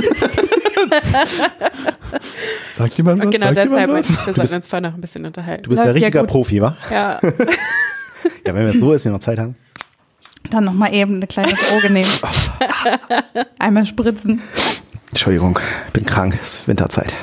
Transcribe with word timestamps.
Sagt 2.72 2.94
jemand 2.94 3.18
was? 3.20 3.26
Und 3.26 3.30
genau 3.32 3.46
Sagt 3.46 3.56
deshalb, 3.58 3.90
was? 3.90 4.26
wir 4.26 4.32
sollten 4.34 4.54
uns 4.54 4.66
vorher 4.66 4.88
noch 4.88 4.94
ein 4.96 5.00
bisschen 5.00 5.26
unterhalten. 5.26 5.62
du 5.64 5.70
bist 5.70 5.80
ja 5.80 5.84
Läuft 5.86 5.98
ja 5.98 6.04
richtiger 6.06 6.20
gut. 6.22 6.30
Profi, 6.30 6.62
wa? 6.62 6.76
Ja. 6.90 7.20
Ja, 8.46 8.54
wenn 8.54 8.66
es 8.66 8.78
so 8.78 8.92
ist, 8.92 9.04
wir 9.06 9.12
noch 9.12 9.20
Zeit 9.20 9.38
haben. 9.38 9.54
Dann 10.50 10.64
nochmal 10.64 10.92
eben 10.92 11.14
eine 11.14 11.26
kleine 11.26 11.54
Droge 11.54 11.90
nehmen. 11.90 12.10
Einmal 13.58 13.86
spritzen. 13.86 14.42
Entschuldigung, 15.08 15.58
ich 15.86 15.92
bin 15.94 16.04
krank, 16.04 16.36
es 16.40 16.56
ist 16.56 16.68
Winterzeit. 16.68 17.14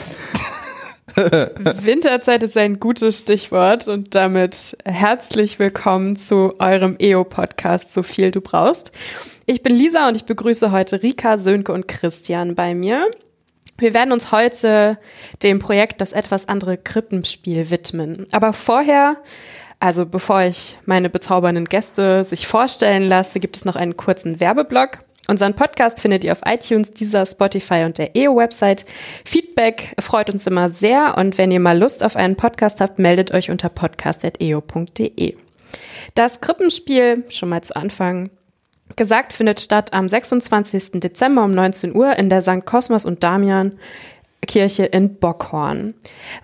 Winterzeit 1.82 2.44
ist 2.44 2.56
ein 2.58 2.80
gutes 2.80 3.22
Stichwort 3.22 3.88
und 3.88 4.14
damit 4.14 4.78
herzlich 4.86 5.58
willkommen 5.58 6.16
zu 6.16 6.54
eurem 6.60 6.96
EO-Podcast 7.00 7.92
So 7.92 8.04
viel 8.04 8.30
du 8.30 8.40
brauchst. 8.40 8.92
Ich 9.48 9.64
bin 9.64 9.76
Lisa 9.76 10.08
und 10.08 10.16
ich 10.16 10.26
begrüße 10.26 10.72
heute 10.72 11.02
Rika, 11.02 11.40
Sönke 11.40 11.74
und 11.74 11.88
Christian 11.88 12.54
bei 12.54 12.76
mir. 12.76 13.10
Wir 13.80 13.96
werden 13.96 14.12
uns 14.12 14.32
heute 14.32 15.00
dem 15.42 15.58
Projekt 15.58 16.02
Das 16.02 16.14
etwas 16.14 16.48
andere 16.48 16.78
Krippenspiel 16.78 17.72
widmen. 17.72 18.28
Aber 18.32 18.54
vorher, 18.54 19.18
also 19.80 20.06
bevor 20.06 20.42
ich 20.42 20.78
meine 20.86 21.10
bezaubernden 21.10 21.66
Gäste 21.66 22.26
sich 22.26 22.46
vorstellen 22.46 23.08
lasse, 23.08 23.40
gibt 23.40 23.56
es 23.56 23.66
noch 23.66 23.76
einen 23.76 23.98
kurzen 23.98 24.40
Werbeblock. 24.40 25.00
Unseren 25.28 25.56
Podcast 25.56 26.00
findet 26.00 26.24
ihr 26.24 26.32
auf 26.32 26.42
iTunes, 26.46 26.92
dieser 26.92 27.26
Spotify 27.26 27.84
und 27.84 27.98
der 27.98 28.16
EO-Website. 28.16 28.86
Feedback 29.26 29.94
freut 30.00 30.30
uns 30.30 30.48
immer 30.48 30.70
sehr 30.70 31.18
und 31.18 31.38
wenn 31.38 31.52
ihr 31.52 31.60
mal 31.60 31.78
Lust 31.78 32.04
auf 32.04 32.16
einen 32.16 32.36
Podcast 32.36 32.80
habt, 32.80 32.98
meldet 32.98 33.32
euch 33.32 33.52
unter 33.52 33.70
podcast.eo.de. 33.70 35.36
Das 36.16 36.40
Krippenspiel, 36.40 37.26
schon 37.30 37.50
mal 37.50 37.62
zu 37.62 37.76
Anfang, 37.76 38.30
gesagt, 38.96 39.34
findet 39.34 39.60
statt 39.60 39.94
am 39.94 40.08
26. 40.08 41.02
Dezember 41.02 41.44
um 41.44 41.52
19 41.52 41.94
Uhr 41.94 42.18
in 42.18 42.30
der 42.30 42.42
St. 42.42 42.66
Kosmas 42.66 43.06
und 43.06 43.24
Damian 43.24 43.78
Kirche 44.46 44.86
in 44.86 45.16
Bockhorn. 45.16 45.94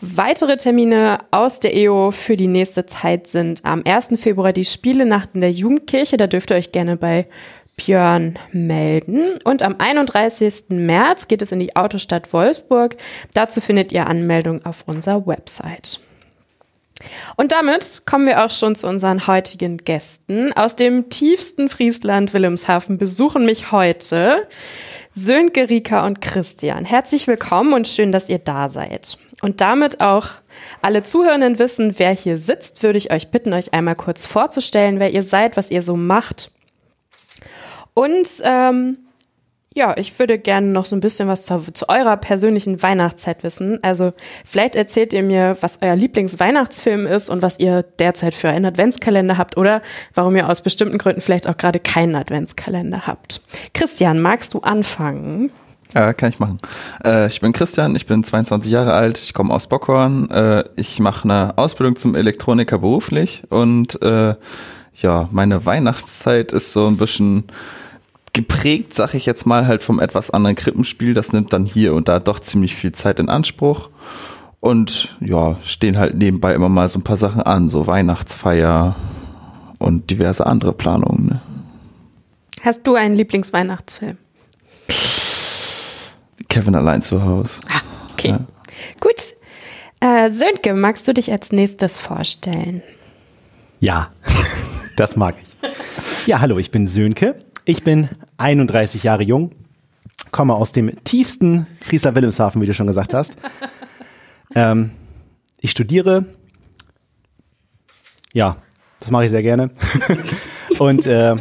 Weitere 0.02 0.58
Termine 0.58 1.20
aus 1.32 1.60
der 1.60 1.76
EO 1.76 2.12
für 2.12 2.36
die 2.36 2.48
nächste 2.48 2.86
Zeit 2.86 3.28
sind 3.28 3.64
am 3.64 3.84
1. 3.86 4.20
Februar 4.20 4.52
die 4.52 4.66
Spielenacht 4.66 5.32
in 5.36 5.42
der 5.42 5.52
Jugendkirche. 5.52 6.18
Da 6.18 6.28
dürft 6.28 6.52
ihr 6.52 6.58
euch 6.58 6.72
gerne 6.72 6.98
bei 6.98 7.28
Björn 7.76 8.38
melden. 8.52 9.40
Und 9.44 9.64
am 9.64 9.76
31. 9.78 10.66
März 10.70 11.28
geht 11.28 11.42
es 11.42 11.52
in 11.52 11.60
die 11.60 11.76
Autostadt 11.76 12.32
Wolfsburg. 12.34 12.96
Dazu 13.34 13.62
findet 13.62 13.92
ihr 13.92 14.08
Anmeldung 14.08 14.66
auf 14.66 14.84
unserer 14.88 15.26
Website. 15.26 16.00
Und 17.36 17.52
damit 17.52 18.04
kommen 18.06 18.28
wir 18.28 18.46
auch 18.46 18.52
schon 18.52 18.76
zu 18.76 18.88
unseren 18.88 19.28
heutigen 19.28 19.78
Gästen. 19.78 20.54
Aus 20.54 20.76
dem 20.76 21.10
tiefsten 21.10 21.68
Friesland 21.68 22.34
Wilhelmshaven 22.34 22.98
besuchen 22.98 23.46
mich 23.46 23.72
heute 23.72 24.48
Sönke, 25.14 25.70
Rika 25.70 26.06
und 26.06 26.22
Christian. 26.22 26.86
Herzlich 26.86 27.28
willkommen 27.28 27.74
und 27.74 27.88
schön, 27.88 28.12
dass 28.12 28.30
ihr 28.30 28.40
da 28.40 28.70
seid. 28.70 29.18
Und 29.42 29.60
damit 29.60 30.00
auch 30.00 30.28
alle 30.82 31.04
Zuhörenden 31.04 31.60
wissen, 31.60 32.00
wer 32.00 32.12
hier 32.12 32.38
sitzt, 32.38 32.82
würde 32.82 32.98
ich 32.98 33.12
euch 33.12 33.30
bitten, 33.30 33.54
euch 33.54 33.74
einmal 33.74 33.96
kurz 33.96 34.26
vorzustellen, 34.26 35.00
wer 35.00 35.12
ihr 35.12 35.24
seid, 35.24 35.58
was 35.58 35.70
ihr 35.70 35.82
so 35.82 35.98
macht. 35.98 36.53
Und 37.94 38.28
ähm, 38.44 38.98
ja, 39.76 39.96
ich 39.98 40.18
würde 40.20 40.38
gerne 40.38 40.68
noch 40.68 40.86
so 40.86 40.96
ein 40.96 41.00
bisschen 41.00 41.28
was 41.28 41.46
zu, 41.46 41.60
zu 41.74 41.90
eurer 41.90 42.18
persönlichen 42.18 42.82
Weihnachtszeit 42.84 43.44
wissen. 43.44 43.80
Also 43.82 44.14
vielleicht 44.46 44.76
erzählt 44.76 45.14
ihr 45.14 45.24
mir, 45.24 45.58
was 45.62 45.80
euer 45.82 45.96
Lieblingsweihnachtsfilm 45.96 47.08
ist 47.08 47.30
und 47.30 47.42
was 47.42 47.60
ihr 47.60 47.84
derzeit 47.84 48.36
für 48.36 48.50
einen 48.50 48.66
Adventskalender 48.66 49.38
habt 49.38 49.58
oder 49.58 49.82
warum 50.14 50.36
ihr 50.36 50.48
aus 50.48 50.62
bestimmten 50.62 50.98
Gründen 50.98 51.22
vielleicht 51.22 51.50
auch 51.50 51.58
gerade 51.58 51.80
keinen 51.80 52.16
Adventskalender 52.16 53.08
habt. 53.08 53.42
Christian, 53.74 54.22
magst 54.22 54.54
du 54.54 54.60
anfangen? 54.60 55.52
Ja, 55.94 56.14
kann 56.14 56.30
ich 56.30 56.40
machen. 56.40 56.60
Äh, 57.04 57.28
ich 57.28 57.42
bin 57.42 57.52
Christian, 57.52 57.96
ich 57.96 58.06
bin 58.06 58.24
22 58.24 58.72
Jahre 58.72 58.94
alt, 58.94 59.18
ich 59.20 59.34
komme 59.34 59.54
aus 59.54 59.68
Bockhorn. 59.68 60.30
Äh, 60.32 60.64
ich 60.76 61.00
mache 61.00 61.24
eine 61.26 61.58
Ausbildung 61.58 61.96
zum 61.96 62.16
Elektroniker 62.16 62.80
beruflich 62.80 63.44
und 63.50 64.02
äh, 64.02 64.36
ja, 65.02 65.30
meine 65.32 65.66
Weihnachtszeit 65.66 66.52
ist 66.52 66.74
so 66.74 66.88
ein 66.88 66.98
bisschen 66.98 67.46
geprägt, 68.34 68.94
sag 68.94 69.14
ich 69.14 69.26
jetzt 69.26 69.46
mal, 69.46 69.68
halt 69.68 69.84
vom 69.84 70.00
etwas 70.00 70.32
anderen 70.32 70.56
Krippenspiel. 70.56 71.14
Das 71.14 71.34
nimmt 71.34 71.54
dann 71.54 71.66
hier 71.66 71.94
und 71.94 72.08
da 72.08 72.20
doch 72.20 72.40
ziemlich 72.40 72.76
viel 72.76 72.92
Zeit 72.92 73.20
in 73.20 73.30
Anspruch. 73.30 73.90
Und 74.60 75.16
ja, 75.20 75.58
stehen 75.66 75.98
halt 75.98 76.16
nebenbei 76.16 76.54
immer 76.56 76.70
mal 76.70 76.88
so 76.90 77.00
ein 77.00 77.04
paar 77.04 77.18
Sachen 77.18 77.42
an, 77.42 77.70
so 77.70 77.86
Weihnachtsfeier 77.86 78.96
und 79.78 80.10
diverse 80.10 80.46
andere 80.46 80.74
Planungen. 80.74 81.26
Ne? 81.28 81.42
Hast 82.64 82.88
du 82.88 82.96
einen 82.96 83.14
Lieblingsweihnachtsfilm? 83.16 84.18
Kevin 86.50 86.76
allein 86.76 87.02
zu 87.02 87.24
Hause. 87.24 87.60
Okay, 88.14 88.30
Ja. 88.30 88.40
gut. 89.00 89.34
Äh, 90.00 90.32
Sönke, 90.32 90.74
magst 90.74 91.08
du 91.08 91.14
dich 91.14 91.32
als 91.32 91.52
nächstes 91.52 92.00
vorstellen? 92.00 92.82
Ja, 93.80 94.12
das 94.96 95.16
mag 95.16 95.36
ich. 95.42 96.28
Ja, 96.28 96.40
hallo, 96.40 96.58
ich 96.58 96.72
bin 96.72 96.88
Sönke. 96.88 97.36
Ich 97.66 97.84
bin 97.84 98.10
31 98.38 99.04
Jahre 99.04 99.24
jung, 99.24 99.52
komme 100.32 100.54
aus 100.54 100.74
dem 100.74 101.02
tiefsten 101.06 101.66
Friesland 101.80 102.16
Wilhelmshaven, 102.16 102.62
wie 102.62 102.66
du 102.66 102.74
schon 102.74 102.88
gesagt 102.88 103.14
hast. 103.14 103.36
Ähm, 104.56 104.92
ich 105.62 105.72
studiere. 105.72 106.26
Ja, 108.36 108.58
das 109.00 109.10
mache 109.10 109.24
ich 109.24 109.32
sehr 109.32 109.42
gerne. 109.42 109.72
Und 110.78 111.08
äh, 111.08 111.38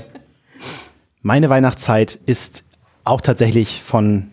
meine 1.21 1.51
Weihnachtszeit 1.51 2.15
ist 2.25 2.65
auch 3.05 3.21
tatsächlich 3.21 3.83
von 3.83 4.31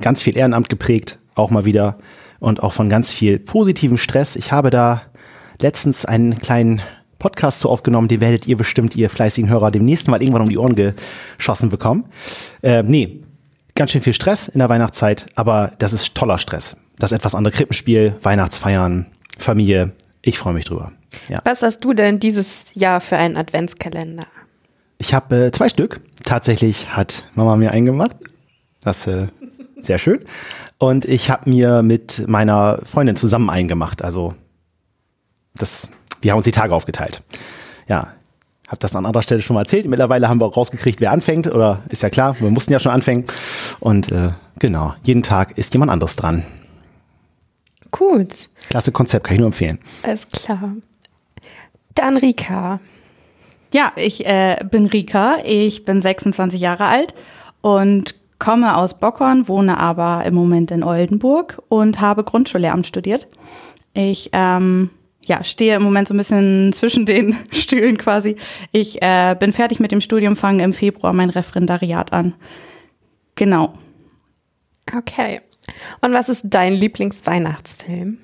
ganz 0.00 0.20
viel 0.20 0.36
Ehrenamt 0.36 0.68
geprägt, 0.68 1.18
auch 1.34 1.50
mal 1.50 1.64
wieder, 1.64 1.96
und 2.40 2.62
auch 2.62 2.74
von 2.74 2.90
ganz 2.90 3.10
viel 3.10 3.38
positivem 3.38 3.96
Stress. 3.96 4.36
Ich 4.36 4.52
habe 4.52 4.68
da 4.68 5.00
letztens 5.58 6.04
einen 6.04 6.38
kleinen 6.38 6.82
Podcast 7.20 7.60
zu 7.60 7.68
aufgenommen, 7.68 8.08
den 8.08 8.20
werdet 8.20 8.48
ihr 8.48 8.56
bestimmt, 8.56 8.96
ihr 8.96 9.08
fleißigen 9.08 9.48
Hörer, 9.48 9.70
demnächst 9.70 10.08
mal 10.08 10.20
irgendwann 10.20 10.42
um 10.42 10.48
die 10.48 10.58
Ohren 10.58 10.74
geschossen 10.74 11.68
bekommen. 11.68 12.06
Äh, 12.62 12.82
nee, 12.82 13.22
ganz 13.76 13.92
schön 13.92 14.00
viel 14.00 14.12
Stress 14.12 14.48
in 14.48 14.58
der 14.58 14.68
Weihnachtszeit, 14.68 15.26
aber 15.36 15.72
das 15.78 15.92
ist 15.92 16.16
toller 16.16 16.38
Stress. 16.38 16.76
Das 16.98 17.12
etwas 17.12 17.36
andere 17.36 17.54
Krippenspiel, 17.54 18.16
Weihnachtsfeiern, 18.22 19.06
Familie. 19.38 19.92
Ich 20.22 20.38
freue 20.38 20.54
mich 20.54 20.64
drüber. 20.64 20.92
Ja. 21.28 21.40
Was 21.44 21.62
hast 21.62 21.84
du 21.84 21.94
denn 21.94 22.18
dieses 22.18 22.66
Jahr 22.74 23.00
für 23.00 23.16
einen 23.16 23.36
Adventskalender? 23.36 24.26
Ich 24.98 25.14
habe 25.14 25.46
äh, 25.46 25.52
zwei 25.52 25.68
Stück. 25.68 26.00
Tatsächlich 26.24 26.94
hat 26.94 27.24
Mama 27.34 27.56
mir 27.56 27.70
einen 27.70 27.86
gemacht. 27.86 28.16
Das 28.82 29.06
äh, 29.06 29.28
sehr 29.78 29.98
schön. 29.98 30.20
Und 30.78 31.04
ich 31.04 31.30
habe 31.30 31.48
mir 31.48 31.82
mit 31.82 32.26
meiner 32.28 32.80
Freundin 32.84 33.16
zusammen 33.16 33.50
einen 33.50 33.68
gemacht. 33.68 34.02
Also 34.02 34.34
das, 35.54 35.90
wir 36.20 36.32
haben 36.32 36.38
uns 36.38 36.44
die 36.44 36.52
Tage 36.52 36.74
aufgeteilt. 36.74 37.22
Ja, 37.88 38.08
habe 38.68 38.78
das 38.78 38.94
an 38.94 39.04
anderer 39.04 39.22
Stelle 39.22 39.42
schon 39.42 39.54
mal 39.54 39.62
erzählt. 39.62 39.86
Mittlerweile 39.86 40.28
haben 40.28 40.40
wir 40.40 40.46
auch 40.46 40.56
rausgekriegt, 40.56 41.00
wer 41.00 41.10
anfängt. 41.10 41.48
Oder 41.52 41.82
ist 41.88 42.02
ja 42.02 42.10
klar, 42.10 42.40
wir 42.40 42.50
mussten 42.50 42.72
ja 42.72 42.78
schon 42.78 42.92
anfangen. 42.92 43.24
Und 43.80 44.12
äh, 44.12 44.30
genau, 44.58 44.94
jeden 45.02 45.24
Tag 45.24 45.58
ist 45.58 45.74
jemand 45.74 45.90
anderes 45.90 46.14
dran. 46.14 46.44
Gut, 47.90 48.48
Klasse 48.68 48.92
Konzept, 48.92 49.26
kann 49.26 49.34
ich 49.34 49.40
nur 49.40 49.48
empfehlen. 49.48 49.80
alles 50.04 50.28
klar. 50.28 50.76
Dann 51.96 52.16
Rika. 52.16 52.78
Ja, 53.74 53.92
ich 53.96 54.24
äh, 54.26 54.64
bin 54.70 54.86
Rika, 54.86 55.38
ich 55.44 55.84
bin 55.84 56.00
26 56.00 56.60
Jahre 56.60 56.84
alt 56.84 57.14
und 57.60 58.14
komme 58.38 58.76
aus 58.76 58.94
Bockhorn, 58.98 59.48
wohne 59.48 59.78
aber 59.78 60.24
im 60.24 60.34
Moment 60.34 60.70
in 60.70 60.84
Oldenburg 60.84 61.60
und 61.68 62.00
habe 62.00 62.22
Grundschullehramt 62.22 62.86
studiert. 62.86 63.26
Ich 63.92 64.30
ähm, 64.32 64.90
ja, 65.24 65.44
stehe 65.44 65.76
im 65.76 65.82
Moment 65.82 66.08
so 66.08 66.14
ein 66.14 66.18
bisschen 66.18 66.72
zwischen 66.74 67.06
den 67.06 67.36
Stühlen 67.52 67.98
quasi. 67.98 68.36
Ich 68.72 69.00
äh, 69.02 69.36
bin 69.38 69.52
fertig 69.52 69.80
mit 69.80 69.92
dem 69.92 70.00
Studium, 70.00 70.36
fange 70.36 70.64
im 70.64 70.72
Februar 70.72 71.12
mein 71.12 71.30
Referendariat 71.30 72.12
an. 72.12 72.34
Genau. 73.34 73.72
Okay. 74.96 75.40
Und 76.00 76.12
was 76.12 76.28
ist 76.28 76.42
dein 76.44 76.74
Lieblingsweihnachtsfilm? 76.74 78.18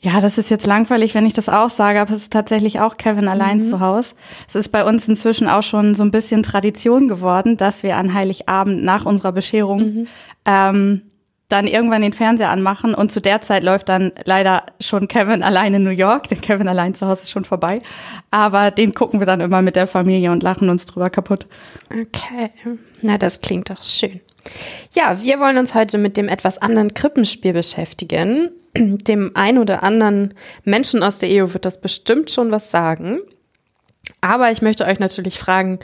Ja, 0.00 0.20
das 0.20 0.38
ist 0.38 0.50
jetzt 0.50 0.66
langweilig, 0.66 1.14
wenn 1.14 1.26
ich 1.26 1.32
das 1.32 1.48
auch 1.48 1.70
sage, 1.70 2.00
aber 2.00 2.12
es 2.12 2.22
ist 2.22 2.32
tatsächlich 2.32 2.80
auch 2.80 2.96
Kevin 2.96 3.28
allein 3.28 3.62
zu 3.62 3.80
Hause. 3.80 4.14
Es 4.46 4.54
ist 4.54 4.68
bei 4.70 4.84
uns 4.84 5.08
inzwischen 5.08 5.48
auch 5.48 5.62
schon 5.62 5.94
so 5.94 6.02
ein 6.02 6.10
bisschen 6.10 6.42
Tradition 6.42 7.08
geworden, 7.08 7.56
dass 7.56 7.82
wir 7.82 7.96
an 7.96 8.12
Heiligabend 8.12 8.84
nach 8.84 9.06
unserer 9.06 9.32
Bescherung 9.32 10.06
ähm, 10.44 11.02
dann 11.48 11.66
irgendwann 11.68 12.02
den 12.02 12.12
Fernseher 12.12 12.50
anmachen 12.50 12.94
und 12.94 13.12
zu 13.12 13.20
der 13.20 13.40
Zeit 13.40 13.62
läuft 13.62 13.88
dann 13.88 14.12
leider 14.24 14.64
schon 14.80 15.06
Kevin 15.06 15.42
allein 15.42 15.74
in 15.74 15.84
New 15.84 15.90
York. 15.90 16.28
Den 16.28 16.40
Kevin 16.40 16.66
allein 16.66 16.94
zu 16.94 17.06
Hause 17.06 17.22
ist 17.22 17.30
schon 17.30 17.44
vorbei. 17.44 17.78
Aber 18.30 18.72
den 18.72 18.94
gucken 18.94 19.20
wir 19.20 19.26
dann 19.26 19.40
immer 19.40 19.62
mit 19.62 19.76
der 19.76 19.86
Familie 19.86 20.32
und 20.32 20.42
lachen 20.42 20.68
uns 20.68 20.86
drüber 20.86 21.08
kaputt. 21.08 21.46
Okay. 21.90 22.50
Na, 23.02 23.16
das 23.16 23.40
klingt 23.40 23.70
doch 23.70 23.82
schön. 23.82 24.20
Ja, 24.94 25.22
wir 25.22 25.38
wollen 25.38 25.58
uns 25.58 25.74
heute 25.74 25.98
mit 25.98 26.16
dem 26.16 26.28
etwas 26.28 26.58
anderen 26.58 26.94
Krippenspiel 26.94 27.52
beschäftigen. 27.52 28.50
Dem 28.74 29.30
ein 29.34 29.58
oder 29.58 29.82
anderen 29.82 30.34
Menschen 30.64 31.02
aus 31.02 31.18
der 31.18 31.30
EU 31.30 31.52
wird 31.52 31.64
das 31.64 31.80
bestimmt 31.80 32.30
schon 32.30 32.50
was 32.50 32.70
sagen. 32.70 33.20
Aber 34.20 34.50
ich 34.50 34.62
möchte 34.62 34.86
euch 34.86 34.98
natürlich 34.98 35.38
fragen, 35.38 35.78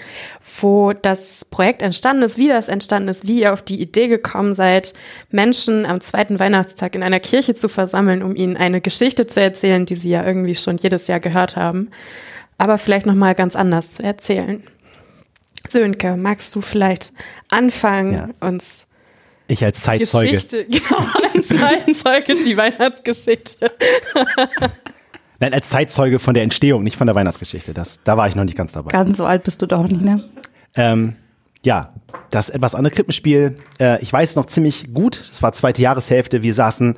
wo 0.61 0.93
das 0.93 1.45
Projekt 1.45 1.83
entstanden 1.83 2.23
ist, 2.23 2.39
wie 2.39 2.49
das 2.49 2.69
entstanden 2.69 3.09
ist, 3.09 3.27
wie 3.27 3.43
ihr 3.43 3.53
auf 3.53 3.63
die 3.63 3.81
Idee 3.81 4.09
gekommen 4.09 4.55
seid, 4.55 4.95
Menschen 5.31 5.87
am 5.87 6.01
zweiten 6.01 6.41
Weihnachtstag 6.41 6.95
in 6.95 7.03
einer 7.03 7.21
Kirche 7.21 7.55
zu 7.55 7.69
versammeln, 7.69 8.23
um 8.23 8.35
ihnen 8.35 8.57
eine 8.57 8.81
Geschichte 8.81 9.27
zu 9.27 9.41
erzählen, 9.41 9.87
die 9.87 9.97
sie 9.97 10.11
ja 10.11 10.27
irgendwie 10.27 10.55
schon 10.55 10.79
jedes 10.79 11.07
Jahr 11.07 11.21
gehört 11.21 11.57
haben, 11.57 11.91
aber 12.59 12.79
vielleicht 12.79 13.07
noch 13.07 13.15
mal 13.15 13.35
ganz 13.35 13.55
anders 13.55 13.93
zu 13.93 14.03
erzählen. 14.03 14.63
Sönke, 15.69 16.17
magst 16.17 16.55
du 16.55 16.61
vielleicht 16.61 17.13
anfangen, 17.49 18.13
ja. 18.13 18.29
uns 18.47 18.87
ich 19.49 19.63
als 19.63 19.81
Zeitzeuge. 19.83 20.33
Geschichte, 20.33 20.65
genau, 20.71 21.07
als 21.35 21.49
Zeitzeuge 21.49 22.43
die 22.43 22.57
Weihnachtsgeschichte. 22.57 23.71
Nein, 25.43 25.55
als 25.55 25.71
Zeitzeuge 25.71 26.21
von 26.21 26.35
der 26.35 26.45
Entstehung, 26.45 26.85
nicht 26.85 26.95
von 26.95 27.09
der 27.09 27.17
Weihnachtsgeschichte. 27.17 27.75
Das, 27.75 27.99
da 28.05 28.17
war 28.17 28.29
ich 28.29 28.37
noch 28.37 28.45
nicht 28.45 28.57
ganz 28.57 28.71
dabei. 28.75 28.93
Ganz 28.93 29.17
so 29.17 29.25
alt 29.25 29.43
bist 29.43 29.61
du 29.61 29.67
doch 29.67 29.83
nicht, 29.89 30.01
ne? 30.01 30.23
Ähm, 30.77 31.17
ja, 31.65 31.89
das 32.31 32.49
etwas 32.49 32.77
andere 32.77 32.95
Krippenspiel. 32.95 33.57
Äh, 33.81 34.01
ich 34.03 34.13
weiß 34.13 34.37
noch 34.37 34.47
ziemlich 34.47 34.95
gut. 34.95 35.25
Das 35.31 35.43
war 35.43 35.53
zweite 35.53 35.83
Jahreshälfte. 35.83 36.45
Wir 36.45 36.55
saßen 36.55 36.95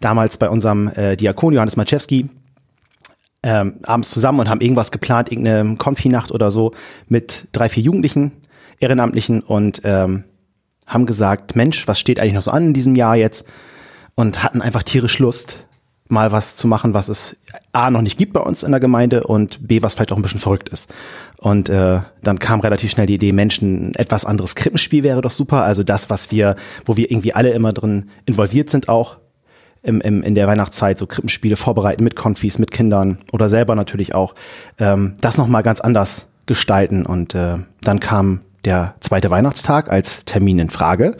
damals 0.00 0.36
bei 0.36 0.48
unserem 0.48 0.86
äh, 0.94 1.16
Diakon 1.16 1.54
Johannes 1.54 1.76
Malczewski 1.76 2.30
ähm, 3.42 3.80
abends 3.82 4.10
zusammen 4.10 4.38
und 4.38 4.48
haben 4.48 4.60
irgendwas 4.60 4.92
geplant, 4.92 5.32
irgendeine 5.32 5.74
Konfinacht 5.74 6.30
oder 6.30 6.52
so 6.52 6.70
mit 7.08 7.48
drei, 7.50 7.68
vier 7.68 7.82
Jugendlichen, 7.82 8.30
Ehrenamtlichen 8.78 9.40
und 9.40 9.80
ähm, 9.82 10.22
haben 10.86 11.04
gesagt, 11.04 11.56
Mensch, 11.56 11.88
was 11.88 11.98
steht 11.98 12.20
eigentlich 12.20 12.34
noch 12.34 12.42
so 12.42 12.52
an 12.52 12.66
in 12.66 12.74
diesem 12.74 12.94
Jahr 12.94 13.16
jetzt? 13.16 13.44
Und 14.14 14.44
hatten 14.44 14.62
einfach 14.62 14.84
tierisch 14.84 15.18
Lust, 15.18 15.66
mal 16.08 16.32
was 16.32 16.56
zu 16.56 16.66
machen, 16.66 16.94
was 16.94 17.08
es 17.08 17.36
A 17.72 17.90
noch 17.90 18.02
nicht 18.02 18.18
gibt 18.18 18.32
bei 18.32 18.40
uns 18.40 18.62
in 18.62 18.70
der 18.70 18.80
Gemeinde 18.80 19.24
und 19.24 19.66
B, 19.66 19.82
was 19.82 19.94
vielleicht 19.94 20.12
auch 20.12 20.16
ein 20.16 20.22
bisschen 20.22 20.40
verrückt 20.40 20.68
ist. 20.70 20.92
Und 21.36 21.68
äh, 21.68 22.00
dann 22.22 22.38
kam 22.38 22.60
relativ 22.60 22.90
schnell 22.90 23.06
die 23.06 23.14
Idee, 23.14 23.32
Menschen, 23.32 23.94
etwas 23.94 24.24
anderes 24.24 24.54
Krippenspiel 24.54 25.02
wäre 25.02 25.20
doch 25.20 25.30
super. 25.30 25.62
Also 25.62 25.82
das, 25.82 26.10
was 26.10 26.30
wir, 26.30 26.56
wo 26.84 26.96
wir 26.96 27.10
irgendwie 27.10 27.34
alle 27.34 27.50
immer 27.50 27.72
drin 27.72 28.10
involviert 28.26 28.70
sind 28.70 28.88
auch 28.88 29.18
im, 29.82 30.00
im, 30.00 30.22
in 30.22 30.34
der 30.34 30.48
Weihnachtszeit, 30.48 30.98
so 30.98 31.06
Krippenspiele 31.06 31.56
vorbereiten 31.56 32.04
mit 32.04 32.16
Konfis, 32.16 32.58
mit 32.58 32.70
Kindern 32.70 33.18
oder 33.32 33.48
selber 33.48 33.74
natürlich 33.74 34.14
auch, 34.14 34.34
ähm, 34.78 35.16
das 35.20 35.38
nochmal 35.38 35.62
ganz 35.62 35.80
anders 35.80 36.26
gestalten. 36.46 37.06
Und 37.06 37.34
äh, 37.34 37.56
dann 37.82 38.00
kam 38.00 38.40
der 38.64 38.94
zweite 39.00 39.30
Weihnachtstag 39.30 39.90
als 39.90 40.24
Termin 40.24 40.58
in 40.58 40.70
Frage. 40.70 41.16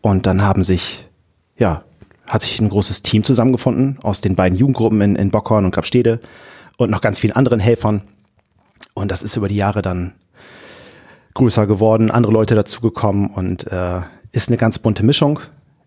Und 0.00 0.26
dann 0.26 0.42
haben 0.42 0.64
sich, 0.64 1.08
ja, 1.56 1.82
hat 2.26 2.42
sich 2.42 2.60
ein 2.60 2.68
großes 2.68 3.02
Team 3.02 3.24
zusammengefunden 3.24 3.98
aus 4.02 4.20
den 4.20 4.34
beiden 4.34 4.58
Jugendgruppen 4.58 5.00
in, 5.00 5.16
in 5.16 5.30
Bockhorn 5.30 5.64
und 5.64 5.74
Grabstede 5.74 6.20
und 6.76 6.90
noch 6.90 7.00
ganz 7.00 7.18
vielen 7.18 7.36
anderen 7.36 7.60
Helfern. 7.60 8.02
Und 8.94 9.10
das 9.10 9.22
ist 9.22 9.36
über 9.36 9.48
die 9.48 9.56
Jahre 9.56 9.82
dann 9.82 10.14
größer 11.34 11.66
geworden, 11.66 12.10
andere 12.10 12.32
Leute 12.32 12.54
dazugekommen 12.54 13.28
und 13.28 13.66
äh, 13.66 14.00
ist 14.32 14.48
eine 14.48 14.56
ganz 14.56 14.78
bunte 14.78 15.04
Mischung, 15.04 15.40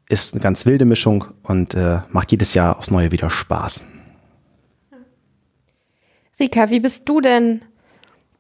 ist 0.10 0.34
eine 0.34 0.42
ganz 0.42 0.66
wilde 0.66 0.86
Mischung 0.86 1.26
und 1.44 1.74
äh, 1.74 2.00
macht 2.10 2.32
jedes 2.32 2.54
Jahr 2.54 2.78
aufs 2.78 2.92
Neue 2.92 3.12
wieder 3.12 3.30
Spaß. 3.30 3.84
Rika, 6.40 6.70
wie 6.70 6.80
bist 6.80 7.10
du 7.10 7.20
denn 7.20 7.62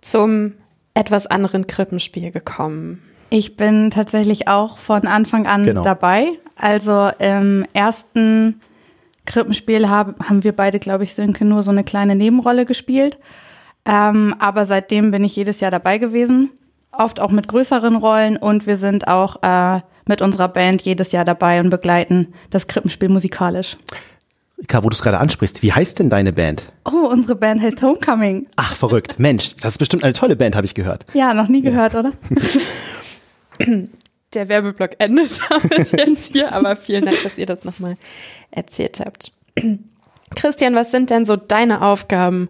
zum 0.01 0.53
etwas 0.93 1.27
anderen 1.27 1.65
Krippenspiel 1.65 2.31
gekommen? 2.31 3.01
Ich 3.29 3.57
bin 3.57 3.89
tatsächlich 3.89 4.47
auch 4.47 4.77
von 4.77 5.05
Anfang 5.05 5.47
an 5.47 5.63
genau. 5.63 5.81
dabei. 5.81 6.39
Also 6.55 7.09
im 7.19 7.65
ersten 7.73 8.61
Krippenspiel 9.25 9.89
haben, 9.89 10.15
haben 10.23 10.43
wir 10.43 10.55
beide, 10.55 10.79
glaube 10.79 11.03
ich, 11.03 11.13
Sönke 11.13 11.45
nur 11.45 11.61
so 11.63 11.71
eine 11.71 11.83
kleine 11.83 12.15
Nebenrolle 12.15 12.65
gespielt. 12.65 13.17
Ähm, 13.85 14.35
aber 14.39 14.65
seitdem 14.65 15.11
bin 15.11 15.23
ich 15.23 15.35
jedes 15.35 15.59
Jahr 15.59 15.71
dabei 15.71 15.97
gewesen. 15.97 16.51
Oft 16.91 17.19
auch 17.19 17.31
mit 17.31 17.47
größeren 17.47 17.95
Rollen 17.95 18.37
und 18.37 18.65
wir 18.65 18.77
sind 18.77 19.07
auch 19.07 19.43
äh, 19.43 19.81
mit 20.07 20.21
unserer 20.21 20.47
Band 20.47 20.81
jedes 20.81 21.11
Jahr 21.11 21.25
dabei 21.25 21.59
und 21.59 21.69
begleiten 21.69 22.33
das 22.49 22.67
Krippenspiel 22.67 23.09
musikalisch. 23.09 23.77
Rika, 24.57 24.83
wo 24.83 24.89
du 24.89 24.95
es 24.95 25.03
gerade 25.03 25.19
ansprichst, 25.19 25.61
wie 25.61 25.71
heißt 25.71 25.99
denn 25.99 26.09
deine 26.09 26.33
Band? 26.33 26.73
Oh, 26.85 27.07
unsere 27.11 27.35
Band 27.35 27.61
heißt 27.61 27.81
Homecoming. 27.83 28.47
Ach, 28.55 28.73
verrückt. 28.73 29.19
Mensch, 29.19 29.55
das 29.57 29.73
ist 29.73 29.77
bestimmt 29.77 30.03
eine 30.03 30.13
tolle 30.13 30.35
Band, 30.35 30.55
habe 30.55 30.65
ich 30.65 30.73
gehört. 30.73 31.05
Ja, 31.13 31.33
noch 31.35 31.47
nie 31.47 31.61
gehört, 31.61 31.93
ja. 31.93 31.99
oder? 31.99 32.11
Der 34.33 34.49
Werbeblock 34.49 34.91
endet 34.99 35.39
damit 35.49 35.91
jetzt 35.93 36.31
hier, 36.33 36.51
aber 36.51 36.75
vielen 36.75 37.05
Dank, 37.05 37.23
dass 37.23 37.37
ihr 37.37 37.45
das 37.45 37.63
nochmal 37.63 37.95
erzählt 38.51 38.99
habt. 38.99 39.31
Christian, 40.35 40.75
was 40.75 40.91
sind 40.91 41.09
denn 41.09 41.23
so 41.23 41.37
deine 41.37 41.81
Aufgaben 41.81 42.49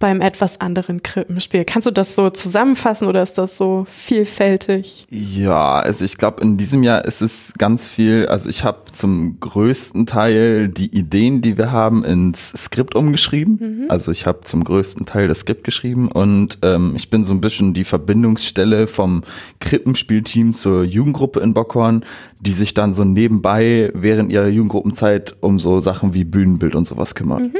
beim 0.00 0.22
etwas 0.22 0.60
anderen 0.62 1.02
Krippenspiel. 1.02 1.66
Kannst 1.66 1.86
du 1.86 1.90
das 1.90 2.14
so 2.14 2.30
zusammenfassen 2.30 3.06
oder 3.06 3.22
ist 3.22 3.36
das 3.36 3.58
so 3.58 3.86
vielfältig? 3.88 5.06
Ja, 5.10 5.78
also 5.78 6.06
ich 6.06 6.16
glaube, 6.16 6.42
in 6.42 6.56
diesem 6.56 6.82
Jahr 6.82 7.04
ist 7.04 7.20
es 7.20 7.52
ganz 7.58 7.86
viel, 7.86 8.26
also 8.26 8.48
ich 8.48 8.64
habe 8.64 8.78
zum 8.92 9.38
größten 9.40 10.06
Teil 10.06 10.68
die 10.68 10.86
Ideen, 10.96 11.42
die 11.42 11.58
wir 11.58 11.70
haben, 11.70 12.02
ins 12.02 12.48
Skript 12.48 12.94
umgeschrieben. 12.94 13.58
Mhm. 13.60 13.90
Also 13.90 14.10
ich 14.10 14.26
habe 14.26 14.40
zum 14.40 14.64
größten 14.64 15.04
Teil 15.04 15.28
das 15.28 15.40
Skript 15.40 15.64
geschrieben 15.64 16.10
und 16.10 16.58
ähm, 16.62 16.94
ich 16.96 17.10
bin 17.10 17.22
so 17.22 17.34
ein 17.34 17.42
bisschen 17.42 17.74
die 17.74 17.84
Verbindungsstelle 17.84 18.86
vom 18.86 19.22
Krippenspielteam 19.60 20.52
zur 20.52 20.82
Jugendgruppe 20.82 21.40
in 21.40 21.52
Bockhorn, 21.52 22.06
die 22.40 22.52
sich 22.52 22.72
dann 22.72 22.94
so 22.94 23.04
nebenbei 23.04 23.92
während 23.94 24.32
ihrer 24.32 24.48
Jugendgruppenzeit 24.48 25.36
um 25.40 25.58
so 25.58 25.82
Sachen 25.82 26.14
wie 26.14 26.24
Bühnenbild 26.24 26.74
und 26.74 26.86
sowas 26.86 27.14
kümmert. 27.14 27.40
Mhm. 27.40 27.56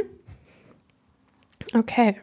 Okay. 1.75 2.15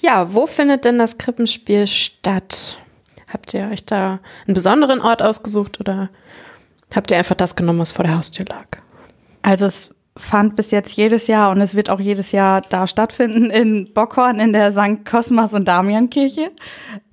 Ja, 0.00 0.32
wo 0.32 0.46
findet 0.46 0.84
denn 0.84 0.98
das 0.98 1.18
Krippenspiel 1.18 1.86
statt? 1.86 2.78
Habt 3.32 3.54
ihr 3.54 3.68
euch 3.70 3.84
da 3.84 4.20
einen 4.46 4.54
besonderen 4.54 5.00
Ort 5.00 5.22
ausgesucht 5.22 5.78
oder 5.80 6.10
habt 6.94 7.10
ihr 7.10 7.18
einfach 7.18 7.36
das 7.36 7.56
genommen, 7.56 7.78
was 7.78 7.92
vor 7.92 8.04
der 8.04 8.16
Haustür 8.16 8.46
lag? 8.46 8.66
Also 9.42 9.66
es 9.66 9.90
fand 10.16 10.56
bis 10.56 10.70
jetzt 10.70 10.96
jedes 10.96 11.26
Jahr 11.26 11.50
und 11.50 11.60
es 11.60 11.74
wird 11.74 11.90
auch 11.90 12.00
jedes 12.00 12.32
Jahr 12.32 12.60
da 12.62 12.86
stattfinden 12.86 13.50
in 13.50 13.92
Bockhorn 13.94 14.40
in 14.40 14.52
der 14.52 14.72
St. 14.72 15.04
Cosmas 15.08 15.54
und 15.54 15.68
Damiankirche. 15.68 16.50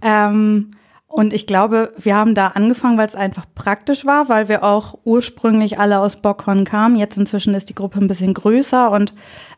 Ähm, 0.02 0.72
und 1.08 1.34
ich 1.34 1.48
glaube, 1.48 1.94
wir 1.98 2.16
haben 2.16 2.36
da 2.36 2.50
angefangen, 2.50 2.98
weil 2.98 3.08
es 3.08 3.16
einfach 3.16 3.46
praktisch 3.56 4.06
war, 4.06 4.28
weil 4.28 4.50
wir 4.50 4.64
auch 4.64 5.00
ursprünglich 5.06 5.80
alle 5.80 6.00
aus 6.00 6.18
Bockhorn 6.18 6.66
kamen. 6.66 6.98
Jetzt 6.98 7.18
inzwischen 7.18 7.56
ist 7.56 7.70
die 7.70 7.76
Gruppe 7.76 8.00
ein 8.00 8.08
bisschen 8.08 8.34
größer 8.34 8.92
und 8.92 9.14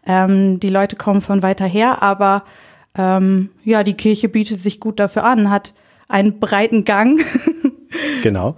ähm, 0.05 0.59
die 0.59 0.69
Leute 0.69 0.95
kommen 0.95 1.21
von 1.21 1.41
weiter 1.41 1.65
her, 1.65 2.03
aber 2.03 2.43
ähm, 2.99 3.49
ja, 3.63 3.83
die 3.83 3.93
Kirche 3.93 4.27
bietet 4.27 4.59
sich 4.59 4.81
gut 4.81 4.99
dafür 4.99 5.23
an, 5.23 5.49
hat 5.49 5.73
einen 6.09 6.39
breiten 6.41 6.83
Gang. 6.83 7.21
genau. 8.23 8.57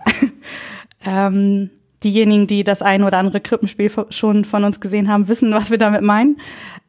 ähm, 1.05 1.69
diejenigen, 2.03 2.47
die 2.47 2.63
das 2.63 2.81
ein 2.81 3.03
oder 3.03 3.19
andere 3.19 3.39
Krippenspiel 3.39 3.91
schon 4.09 4.43
von 4.43 4.63
uns 4.63 4.81
gesehen 4.81 5.09
haben, 5.09 5.27
wissen, 5.27 5.53
was 5.53 5.69
wir 5.69 5.77
damit 5.77 6.01
meinen. 6.01 6.37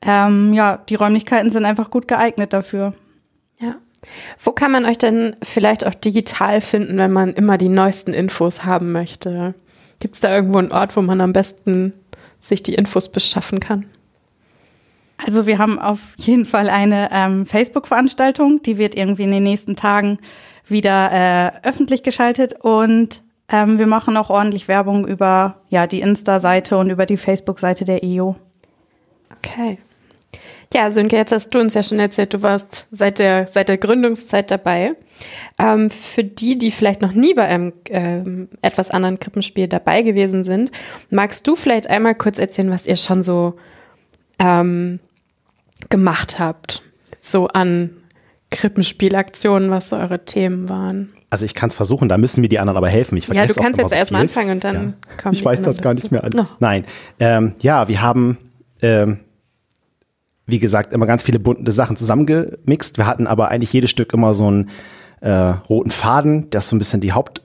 Ähm, 0.00 0.54
ja, 0.54 0.78
die 0.78 0.94
Räumlichkeiten 0.94 1.50
sind 1.50 1.66
einfach 1.66 1.90
gut 1.90 2.08
geeignet 2.08 2.54
dafür. 2.54 2.94
Ja. 3.60 3.76
Wo 4.42 4.52
kann 4.52 4.72
man 4.72 4.86
euch 4.86 4.96
denn 4.96 5.36
vielleicht 5.42 5.86
auch 5.86 5.94
digital 5.94 6.62
finden, 6.62 6.96
wenn 6.96 7.12
man 7.12 7.34
immer 7.34 7.58
die 7.58 7.68
neuesten 7.68 8.14
Infos 8.14 8.64
haben 8.64 8.92
möchte? 8.92 9.54
Gibt 10.00 10.14
es 10.14 10.20
da 10.20 10.34
irgendwo 10.34 10.58
einen 10.58 10.72
Ort, 10.72 10.96
wo 10.96 11.02
man 11.02 11.20
am 11.20 11.34
besten 11.34 11.92
sich 12.40 12.62
die 12.62 12.74
Infos 12.74 13.12
beschaffen 13.12 13.60
kann? 13.60 13.84
Also 15.24 15.46
wir 15.46 15.58
haben 15.58 15.78
auf 15.78 16.00
jeden 16.16 16.46
Fall 16.46 16.68
eine 16.68 17.08
ähm, 17.12 17.46
Facebook-Veranstaltung, 17.46 18.62
die 18.62 18.78
wird 18.78 18.94
irgendwie 18.94 19.24
in 19.24 19.30
den 19.30 19.42
nächsten 19.42 19.76
Tagen 19.76 20.18
wieder 20.66 21.10
äh, 21.12 21.68
öffentlich 21.68 22.02
geschaltet 22.02 22.54
und 22.60 23.22
ähm, 23.48 23.78
wir 23.78 23.86
machen 23.86 24.16
auch 24.16 24.30
ordentlich 24.30 24.68
Werbung 24.68 25.06
über 25.06 25.60
ja, 25.68 25.86
die 25.86 26.00
Insta-Seite 26.00 26.76
und 26.76 26.90
über 26.90 27.06
die 27.06 27.16
Facebook-Seite 27.16 27.84
der 27.84 28.02
EO. 28.02 28.36
Okay. 29.36 29.78
Ja, 30.72 30.90
Sönke, 30.90 31.16
jetzt 31.16 31.32
hast 31.32 31.50
du 31.50 31.60
uns 31.60 31.74
ja 31.74 31.82
schon 31.82 31.98
erzählt, 31.98 32.32
du 32.32 32.42
warst 32.42 32.86
seit 32.90 33.18
der, 33.18 33.46
seit 33.46 33.68
der 33.68 33.76
Gründungszeit 33.76 34.50
dabei. 34.50 34.94
Ähm, 35.58 35.90
für 35.90 36.24
die, 36.24 36.56
die 36.56 36.70
vielleicht 36.70 37.02
noch 37.02 37.12
nie 37.12 37.34
bei 37.34 37.44
einem 37.44 37.74
ähm, 37.90 38.48
etwas 38.62 38.90
anderen 38.90 39.20
Krippenspiel 39.20 39.68
dabei 39.68 40.00
gewesen 40.00 40.44
sind, 40.44 40.72
magst 41.10 41.46
du 41.46 41.56
vielleicht 41.56 41.90
einmal 41.90 42.14
kurz 42.14 42.38
erzählen, 42.38 42.70
was 42.70 42.86
ihr 42.86 42.96
schon 42.96 43.20
so 43.20 43.54
ähm, 44.38 44.98
gemacht 45.90 46.38
habt, 46.38 46.82
so 47.20 47.48
an 47.48 47.90
Krippenspielaktionen, 48.50 49.70
was 49.70 49.88
so 49.88 49.96
eure 49.96 50.24
Themen 50.24 50.68
waren? 50.68 51.12
Also 51.30 51.46
ich 51.46 51.54
kann 51.54 51.70
es 51.70 51.74
versuchen, 51.74 52.08
da 52.08 52.18
müssen 52.18 52.42
mir 52.42 52.48
die 52.48 52.58
anderen 52.58 52.76
aber 52.76 52.88
helfen. 52.88 53.16
Ich 53.16 53.26
ja, 53.26 53.46
du 53.46 53.54
kannst 53.54 53.78
jetzt 53.78 53.90
so 53.90 53.96
erstmal 53.96 54.20
anfangen 54.20 54.50
und 54.50 54.64
dann 54.64 54.74
ja. 54.74 55.16
kommen 55.16 55.34
Ich 55.34 55.44
weiß 55.44 55.62
das 55.62 55.80
gar 55.80 55.94
nicht 55.94 56.12
mehr 56.12 56.22
alles. 56.22 56.34
No. 56.34 56.46
Nein. 56.60 56.84
Ähm, 57.18 57.54
ja, 57.62 57.88
wir 57.88 58.02
haben, 58.02 58.36
ähm, 58.82 59.20
wie 60.46 60.58
gesagt, 60.58 60.92
immer 60.92 61.06
ganz 61.06 61.22
viele 61.22 61.38
bunte 61.38 61.72
Sachen 61.72 61.96
zusammengemixt. 61.96 62.98
Wir 62.98 63.06
hatten 63.06 63.26
aber 63.26 63.48
eigentlich 63.48 63.72
jedes 63.72 63.90
Stück 63.90 64.12
immer 64.12 64.34
so 64.34 64.46
einen 64.46 64.70
äh, 65.22 65.30
roten 65.30 65.90
Faden, 65.90 66.50
das 66.50 66.68
so 66.68 66.76
ein 66.76 66.78
bisschen 66.78 67.00
die 67.00 67.14
Haupt, 67.14 67.40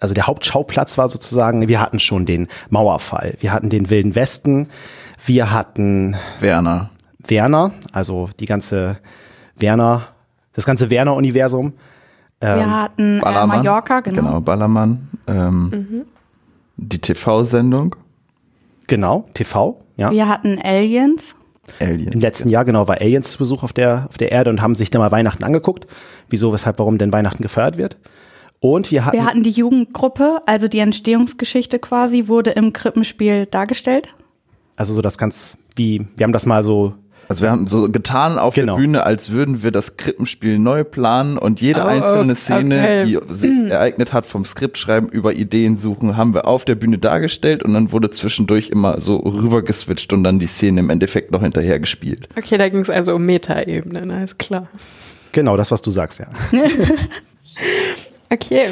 also 0.00 0.14
der 0.14 0.26
Hauptschauplatz 0.26 0.98
war 0.98 1.08
sozusagen. 1.08 1.66
Wir 1.66 1.80
hatten 1.80 1.98
schon 1.98 2.26
den 2.26 2.48
Mauerfall, 2.68 3.36
wir 3.40 3.52
hatten 3.52 3.70
den 3.70 3.88
Wilden 3.88 4.14
Westen, 4.14 4.68
wir 5.24 5.50
hatten 5.50 6.16
Werner. 6.40 6.90
Werner, 7.30 7.72
also 7.92 8.28
die 8.38 8.46
ganze 8.46 8.98
Werner 9.56 10.08
das 10.52 10.66
ganze 10.66 10.90
Werner-Universum. 10.90 11.72
Wir 12.40 12.48
Ähm, 12.48 12.70
hatten 12.70 13.18
äh, 13.18 13.20
Ballermann. 13.20 13.58
Mallorca, 13.58 14.00
genau. 14.00 14.16
Genau, 14.22 14.40
Ballermann. 14.40 15.08
Ähm, 15.28 16.06
Die 16.76 16.98
TV-Sendung 16.98 17.94
genau, 18.88 19.28
TV, 19.34 19.78
ja. 19.96 20.10
Wir 20.10 20.28
hatten 20.28 20.58
Aliens. 20.62 21.36
Aliens. 21.80 22.12
Im 22.12 22.20
letzten 22.20 22.48
Jahr, 22.48 22.64
genau, 22.64 22.88
war 22.88 23.00
Aliens 23.00 23.30
zu 23.30 23.38
Besuch 23.38 23.62
auf 23.62 23.72
der, 23.72 24.06
auf 24.08 24.18
der 24.18 24.32
Erde 24.32 24.50
und 24.50 24.60
haben 24.60 24.74
sich 24.74 24.90
da 24.90 24.98
mal 24.98 25.12
Weihnachten 25.12 25.44
angeguckt. 25.44 25.86
Wieso, 26.28 26.52
weshalb, 26.52 26.78
warum 26.80 26.98
denn 26.98 27.12
Weihnachten 27.12 27.42
gefeiert 27.44 27.76
wird. 27.76 27.96
Und 28.58 28.90
wir 28.90 29.04
hatten, 29.04 29.16
Wir 29.16 29.24
hatten 29.24 29.42
die 29.44 29.50
Jugendgruppe, 29.50 30.42
also 30.46 30.66
die 30.66 30.80
Entstehungsgeschichte 30.80 31.78
quasi, 31.78 32.26
wurde 32.26 32.50
im 32.50 32.72
Krippenspiel 32.72 33.46
dargestellt. 33.46 34.08
also 34.76 34.94
so 34.94 35.00
das 35.02 35.16
ganz, 35.16 35.58
wie, 35.76 36.08
wir 36.16 36.24
haben 36.24 36.32
das 36.32 36.44
mal 36.46 36.62
so, 36.64 36.94
Also 37.30 37.42
wir 37.42 37.52
haben 37.52 37.68
so 37.68 37.88
getan 37.88 38.38
auf 38.40 38.56
Genau. 38.56 38.74
der 38.74 38.82
Bühne, 38.82 39.04
als 39.06 39.30
würden 39.30 39.62
wir 39.62 39.70
das 39.70 39.96
Krippenspiel 39.96 40.58
neu 40.58 40.82
planen 40.82 41.38
und 41.38 41.60
jede 41.60 41.82
Oh, 41.84 41.86
einzelne 41.86 42.34
Szene, 42.34 42.74
okay. 42.80 43.04
die 43.04 43.32
sich 43.32 43.70
ereignet 43.70 44.12
hat 44.12 44.26
vom 44.26 44.44
Skriptschreiben 44.44 45.08
über 45.08 45.32
Ideen 45.32 45.76
suchen, 45.76 46.16
haben 46.16 46.34
wir 46.34 46.48
auf 46.48 46.64
der 46.64 46.74
Bühne 46.74 46.98
dargestellt 46.98 47.62
und 47.62 47.72
dann 47.72 47.92
wurde 47.92 48.10
zwischendurch 48.10 48.70
immer 48.70 49.00
so 49.00 49.18
rübergeswitcht 49.18 50.12
und 50.12 50.24
dann 50.24 50.40
die 50.40 50.46
Szene 50.48 50.80
im 50.80 50.90
Endeffekt 50.90 51.30
noch 51.30 51.42
hinterher 51.42 51.78
gespielt. 51.78 52.28
Okay, 52.36 52.58
da 52.58 52.68
ging 52.68 52.80
es 52.80 52.90
also 52.90 53.14
um 53.14 53.24
Metaebenen, 53.24 54.10
alles 54.10 54.36
klar. 54.36 54.66
genau 55.30 55.56
das, 55.56 55.70
was 55.70 55.82
du 55.82 55.92
sagst, 55.92 56.18
ja. 56.18 56.26
Okay. 58.28 58.70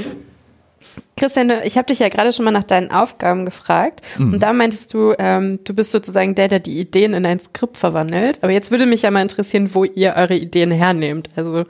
Christian, 1.16 1.50
ich 1.64 1.76
habe 1.76 1.86
dich 1.86 1.98
ja 1.98 2.08
gerade 2.08 2.32
schon 2.32 2.44
mal 2.44 2.50
nach 2.50 2.64
deinen 2.64 2.90
Aufgaben 2.90 3.44
gefragt. 3.44 4.00
Und 4.18 4.42
da 4.42 4.52
meintest 4.52 4.94
du, 4.94 5.14
ähm, 5.18 5.60
du 5.64 5.74
bist 5.74 5.92
sozusagen 5.92 6.34
der, 6.34 6.48
der 6.48 6.60
die 6.60 6.78
Ideen 6.78 7.14
in 7.14 7.26
ein 7.26 7.40
Skript 7.40 7.76
verwandelt. 7.76 8.42
Aber 8.42 8.52
jetzt 8.52 8.70
würde 8.70 8.86
mich 8.86 9.02
ja 9.02 9.10
mal 9.10 9.22
interessieren, 9.22 9.74
wo 9.74 9.84
ihr 9.84 10.14
eure 10.16 10.36
Ideen 10.36 10.70
hernehmt. 10.70 11.30
Also, 11.36 11.64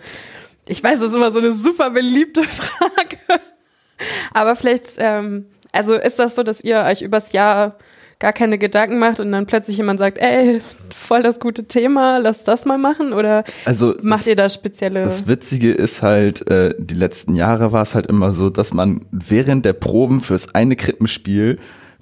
ich 0.69 0.83
weiß, 0.83 1.01
das 1.01 1.09
ist 1.09 1.15
immer 1.15 1.33
so 1.33 1.39
eine 1.39 1.55
super 1.55 1.91
beliebte 1.91 2.43
Frage. 2.45 3.19
Aber 4.33 4.55
vielleicht, 4.55 4.97
ähm, 4.99 5.47
also 5.73 5.95
ist 5.95 6.19
das 6.19 6.35
so, 6.35 6.43
dass 6.43 6.63
ihr 6.63 6.85
euch 6.85 7.03
übers 7.03 7.33
Jahr 7.33 7.77
gar 8.21 8.33
keine 8.33 8.59
Gedanken 8.59 8.99
macht 8.99 9.21
und 9.21 9.31
dann 9.31 9.47
plötzlich 9.47 9.77
jemand 9.77 9.99
sagt, 10.01 10.19
ey, 10.19 10.61
voll 10.95 11.23
das 11.23 11.39
gute 11.39 11.65
Thema, 11.69 12.19
lass 12.19 12.43
das 12.45 12.65
mal 12.65 12.79
machen? 12.79 13.13
Oder 13.13 13.45
Also 13.65 13.95
macht 14.03 14.21
das- 14.23 14.27
ihr 14.27 14.37
da 14.37 14.49
spezielle... 14.49 15.05
Das 15.05 15.29
Witzige 15.29 15.71
ist 15.73 16.03
halt, 16.03 16.49
äh, 16.51 16.75
die 16.79 16.95
letzten 16.97 17.35
Jahre 17.35 17.71
war 17.73 17.83
es 17.83 17.95
halt 17.95 18.07
immer 18.07 18.33
so, 18.33 18.51
dass 18.51 18.75
man 18.75 19.05
während 19.13 19.65
der 19.65 19.73
Proben 19.75 20.21
fürs 20.21 20.53
eine 20.55 20.75
Krippenspiel 20.75 21.59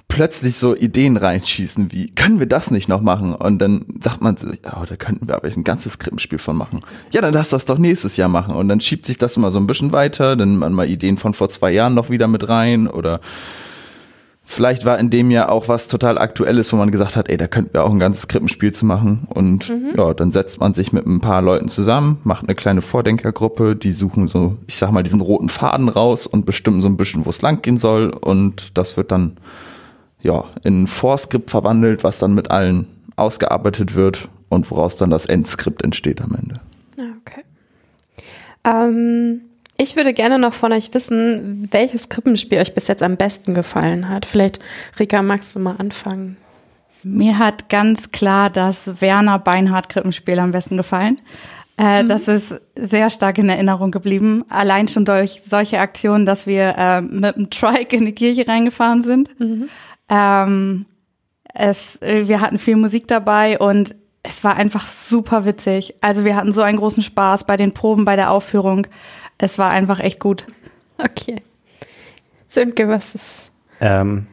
plötzlich 0.08 0.56
so 0.56 0.75
Ideen 0.76 1.16
reinschießen, 1.16 1.90
wie, 1.92 2.14
können 2.14 2.38
wir 2.38 2.46
das 2.46 2.70
nicht 2.70 2.88
noch 2.88 3.00
machen? 3.02 3.35
Und 3.35 3.58
dann 3.58 3.85
sagt 4.00 4.23
man 4.23 4.37
so, 4.37 4.46
ja, 4.46 4.85
da 4.88 4.96
könnten 4.96 5.26
wir 5.28 5.35
aber 5.35 5.49
ein 5.49 5.64
ganzes 5.64 5.99
Krippenspiel 5.99 6.38
von 6.38 6.56
machen. 6.56 6.80
Ja, 7.11 7.20
dann 7.20 7.35
lass 7.35 7.50
das 7.50 7.64
doch 7.64 7.76
nächstes 7.76 8.16
Jahr 8.16 8.28
machen. 8.28 8.54
Und 8.54 8.68
dann 8.68 8.80
schiebt 8.80 9.04
sich 9.04 9.18
das 9.18 9.37
immer 9.37 9.50
so 9.50 9.58
ein 9.58 9.66
bisschen 9.66 9.92
weiter, 9.92 10.37
dann 10.37 10.56
man 10.58 10.73
mal 10.73 10.88
Ideen 10.88 11.18
von 11.18 11.35
vor 11.35 11.49
zwei 11.49 11.73
Jahren 11.73 11.94
noch 11.94 12.08
wieder 12.08 12.28
mit 12.28 12.49
rein 12.49 12.87
oder 12.87 13.20
Vielleicht 14.49 14.85
war 14.85 14.97
in 15.00 15.11
dem 15.11 15.33
Jahr 15.33 15.50
auch 15.50 15.67
was 15.69 15.88
total 15.88 16.19
Aktuelles, 16.19 16.73
wo 16.73 16.76
man 16.76 16.93
gesagt 16.93 17.17
hat, 17.17 17.29
ey, 17.29 17.37
da 17.37 17.49
könnten 17.49 17.75
wir 17.75 17.83
auch 17.83 17.91
ein 17.91 17.99
ganzes 17.99 18.29
Krippenspiel 18.29 18.73
zu 18.73 18.87
machen. 18.87 19.26
Und 19.29 19.73
ja, 19.97 20.15
dann 20.15 20.31
setzt 20.31 20.61
man 20.61 20.73
sich 20.73 20.93
mit 20.93 21.05
ein 21.05 21.21
paar 21.21 21.43
Leuten 21.43 21.69
zusammen, 21.69 22.19
macht 22.23 22.45
eine 22.45 22.55
kleine 22.55 22.81
Vordenkergruppe, 22.81 23.75
die 23.75 23.91
suchen 23.91 24.29
so, 24.29 24.57
ich 24.69 24.76
sag 24.76 24.93
mal, 24.93 25.03
diesen 25.03 25.21
roten 25.21 25.49
Faden 25.49 25.88
raus 25.88 26.29
und 26.29 26.47
bestimmen 26.47 26.81
so 26.81 26.87
ein 26.87 26.97
bisschen, 26.97 27.26
wo 27.26 27.31
es 27.31 27.43
lang 27.43 27.61
gehen 27.61 27.76
soll. 27.76 28.11
Und 28.11 28.79
das 28.79 28.97
wird 28.97 29.11
dann 29.11 29.37
ja 30.23 30.45
in 30.62 30.85
ein 30.85 30.87
Vorskript 30.87 31.50
verwandelt, 31.50 32.05
was 32.05 32.21
dann 32.21 32.35
mit 32.35 32.53
allen 32.53 32.87
ausgearbeitet 33.17 33.97
wird 33.97 34.29
und 34.49 34.71
woraus 34.71 34.97
dann 34.97 35.11
das 35.11 35.26
Endskript 35.26 35.83
entsteht 35.83 36.23
am 36.23 36.37
Ende. 36.41 36.61
Ah, 36.99 37.03
Okay. 37.21 37.43
Ähm, 38.65 39.41
ich 39.78 39.97
würde 39.97 40.12
gerne 40.12 40.38
noch 40.38 40.54
von 40.54 40.73
euch 40.73 40.92
wissen, 40.95 41.68
welches 41.71 42.09
Krippenspiel 42.09 42.59
euch 42.59 42.75
bis 42.75 42.88
jetzt 42.88 43.02
am 43.02 43.16
besten 43.16 43.54
gefallen 43.54 44.09
hat. 44.09 44.26
Vielleicht, 44.26 44.61
Rika, 44.99 45.23
magst 45.23 45.54
du 45.54 45.59
mal 45.59 45.76
anfangen? 45.78 46.37
Mir 47.02 47.38
hat 47.38 47.68
ganz 47.68 48.11
klar 48.11 48.50
das 48.50 49.00
Werner 49.00 49.38
Beinhardt 49.38 49.88
Krippenspiel 49.88 50.38
am 50.38 50.50
besten 50.50 50.76
gefallen. 50.76 51.21
Äh, 51.76 52.04
Das 52.04 52.26
ist 52.26 52.61
sehr 52.75 53.11
stark 53.11 53.38
in 53.38 53.49
Erinnerung 53.49 53.90
geblieben. 53.90 54.45
Allein 54.49 54.88
schon 54.88 55.04
durch 55.04 55.42
solche 55.47 55.78
Aktionen, 55.78 56.26
dass 56.26 56.47
wir 56.47 56.75
äh, 56.76 57.00
mit 57.02 57.37
dem 57.37 57.50
Trike 57.50 57.97
in 57.97 58.06
die 58.06 58.12
Kirche 58.12 58.49
reingefahren 58.49 59.02
sind. 59.02 59.30
Ähm, 60.09 60.87
es, 61.54 61.99
wir 62.00 62.40
hatten 62.40 62.59
viel 62.59 62.76
Musik 62.76 63.09
dabei 63.09 63.59
und 63.59 63.95
es 64.26 64.45
war 64.45 64.56
einfach 64.56 64.87
super 64.88 65.45
witzig. 65.45 65.95
Also 66.00 66.25
wir 66.25 66.37
hatten 66.37 66.52
so 66.52 66.62
einen 66.62 66.78
großen 66.78 67.02
Spaß 67.02 67.45
bei 67.45 67.56
den 67.56 67.73
Proben, 67.73 68.04
bei 68.04 68.16
der 68.16 68.30
Aufführung. 68.30 68.87
Es 69.38 69.59
war 69.59 69.71
einfach 69.71 70.00
echt 70.00 70.21
gut. 70.21 70.45
Okay. 70.99 71.42
Sönke, 72.49 72.88
was 72.88 73.14
ist 73.14 73.50
Ähm, 73.80 74.26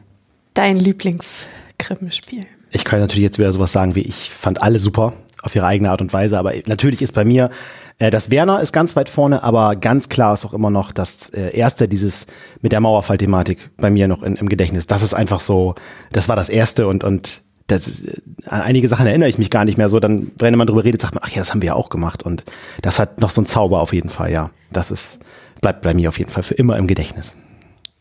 dein 0.54 0.78
Lieblingskrippenspiel? 0.78 2.46
ich 2.70 2.84
kann 2.84 2.98
natürlich 2.98 3.22
jetzt 3.22 3.38
wieder 3.38 3.52
sowas 3.52 3.70
sagen 3.70 3.94
wie, 3.94 4.00
ich 4.00 4.30
fand 4.30 4.60
alle 4.60 4.78
super 4.78 5.12
auf 5.42 5.54
ihre 5.54 5.66
eigene 5.66 5.90
Art 5.90 6.00
und 6.00 6.12
Weise, 6.12 6.38
aber 6.38 6.54
natürlich 6.66 7.02
ist 7.02 7.12
bei 7.12 7.24
mir, 7.24 7.50
äh, 7.98 8.10
das 8.10 8.30
Werner 8.30 8.60
ist 8.60 8.72
ganz 8.72 8.96
weit 8.96 9.08
vorne, 9.08 9.42
aber 9.42 9.76
ganz 9.76 10.08
klar 10.08 10.32
ist 10.32 10.44
auch 10.44 10.54
immer 10.54 10.70
noch 10.70 10.90
das 10.90 11.28
äh, 11.30 11.56
erste, 11.56 11.86
dieses 11.86 12.26
mit 12.62 12.72
der 12.72 12.80
Mauerfall-Thematik 12.80 13.70
bei 13.76 13.90
mir 13.90 14.08
noch 14.08 14.22
in, 14.22 14.36
im 14.36 14.48
Gedächtnis. 14.48 14.86
Das 14.86 15.02
ist 15.02 15.14
einfach 15.14 15.38
so, 15.40 15.74
das 16.10 16.28
war 16.28 16.34
das 16.34 16.48
erste 16.48 16.88
und, 16.88 17.04
und 17.04 17.42
das 17.66 18.04
äh, 18.04 18.20
an 18.46 18.60
einige 18.62 18.88
Sachen 18.88 19.06
erinnere 19.06 19.28
ich 19.28 19.38
mich 19.38 19.50
gar 19.50 19.64
nicht 19.64 19.78
mehr 19.78 19.88
so, 19.88 20.00
dann, 20.00 20.30
wenn 20.38 20.56
man 20.56 20.66
drüber 20.66 20.84
redet, 20.84 21.00
sagt 21.00 21.14
man, 21.14 21.22
ach 21.24 21.30
ja, 21.30 21.38
das 21.38 21.50
haben 21.50 21.62
wir 21.62 21.68
ja 21.68 21.74
auch 21.74 21.88
gemacht 21.88 22.22
und 22.22 22.44
das 22.82 22.98
hat 22.98 23.20
noch 23.20 23.30
so 23.30 23.40
einen 23.40 23.46
Zauber 23.46 23.80
auf 23.80 23.92
jeden 23.92 24.10
Fall, 24.10 24.30
ja. 24.30 24.50
Das 24.72 24.90
ist, 24.90 25.20
bleibt 25.60 25.82
bei 25.82 25.94
mir 25.94 26.08
auf 26.08 26.18
jeden 26.18 26.30
Fall 26.30 26.42
für 26.42 26.54
immer 26.54 26.76
im 26.76 26.86
Gedächtnis. 26.86 27.36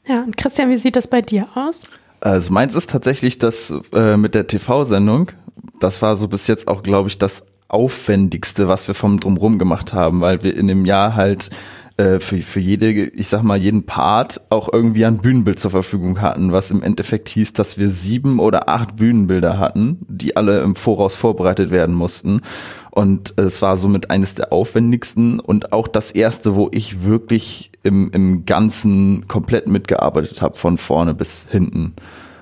Ja, 0.07 0.23
und 0.23 0.35
Christian, 0.35 0.69
wie 0.69 0.77
sieht 0.77 0.95
das 0.95 1.07
bei 1.07 1.21
dir 1.21 1.47
aus? 1.55 1.83
Also 2.19 2.51
meins 2.51 2.75
ist 2.75 2.89
tatsächlich 2.89 3.37
das 3.37 3.73
äh, 3.93 4.17
mit 4.17 4.35
der 4.35 4.47
TV-Sendung. 4.47 5.31
Das 5.79 6.01
war 6.01 6.15
so 6.15 6.27
bis 6.27 6.47
jetzt 6.47 6.67
auch, 6.67 6.83
glaube 6.83 7.09
ich, 7.09 7.17
das 7.17 7.43
aufwendigste, 7.67 8.67
was 8.67 8.87
wir 8.87 8.95
vom 8.95 9.19
Drumrum 9.19 9.59
gemacht 9.59 9.93
haben, 9.93 10.21
weil 10.21 10.43
wir 10.43 10.55
in 10.55 10.67
dem 10.67 10.85
Jahr 10.85 11.15
halt 11.15 11.49
äh, 11.97 12.19
für, 12.19 12.37
für 12.41 12.59
jede, 12.59 12.89
ich 12.91 13.27
sag 13.27 13.43
mal, 13.43 13.57
jeden 13.57 13.85
Part 13.85 14.41
auch 14.49 14.71
irgendwie 14.73 15.05
ein 15.05 15.19
Bühnenbild 15.19 15.59
zur 15.59 15.71
Verfügung 15.71 16.21
hatten, 16.21 16.51
was 16.51 16.71
im 16.71 16.81
Endeffekt 16.81 17.29
hieß, 17.29 17.53
dass 17.53 17.77
wir 17.77 17.89
sieben 17.89 18.39
oder 18.39 18.67
acht 18.67 18.95
Bühnenbilder 18.95 19.59
hatten, 19.59 19.99
die 20.07 20.35
alle 20.35 20.61
im 20.61 20.75
Voraus 20.75 21.15
vorbereitet 21.15 21.69
werden 21.69 21.93
mussten. 21.93 22.41
Und 22.89 23.33
es 23.37 23.61
war 23.61 23.77
somit 23.77 24.09
eines 24.09 24.35
der 24.35 24.51
aufwendigsten 24.51 25.39
und 25.39 25.71
auch 25.73 25.87
das 25.87 26.11
erste, 26.11 26.55
wo 26.55 26.69
ich 26.71 27.03
wirklich 27.03 27.71
im, 27.83 28.11
im 28.11 28.45
Ganzen 28.45 29.27
komplett 29.27 29.67
mitgearbeitet 29.67 30.41
habe, 30.41 30.57
von 30.57 30.77
vorne 30.77 31.13
bis 31.13 31.47
hinten. 31.49 31.93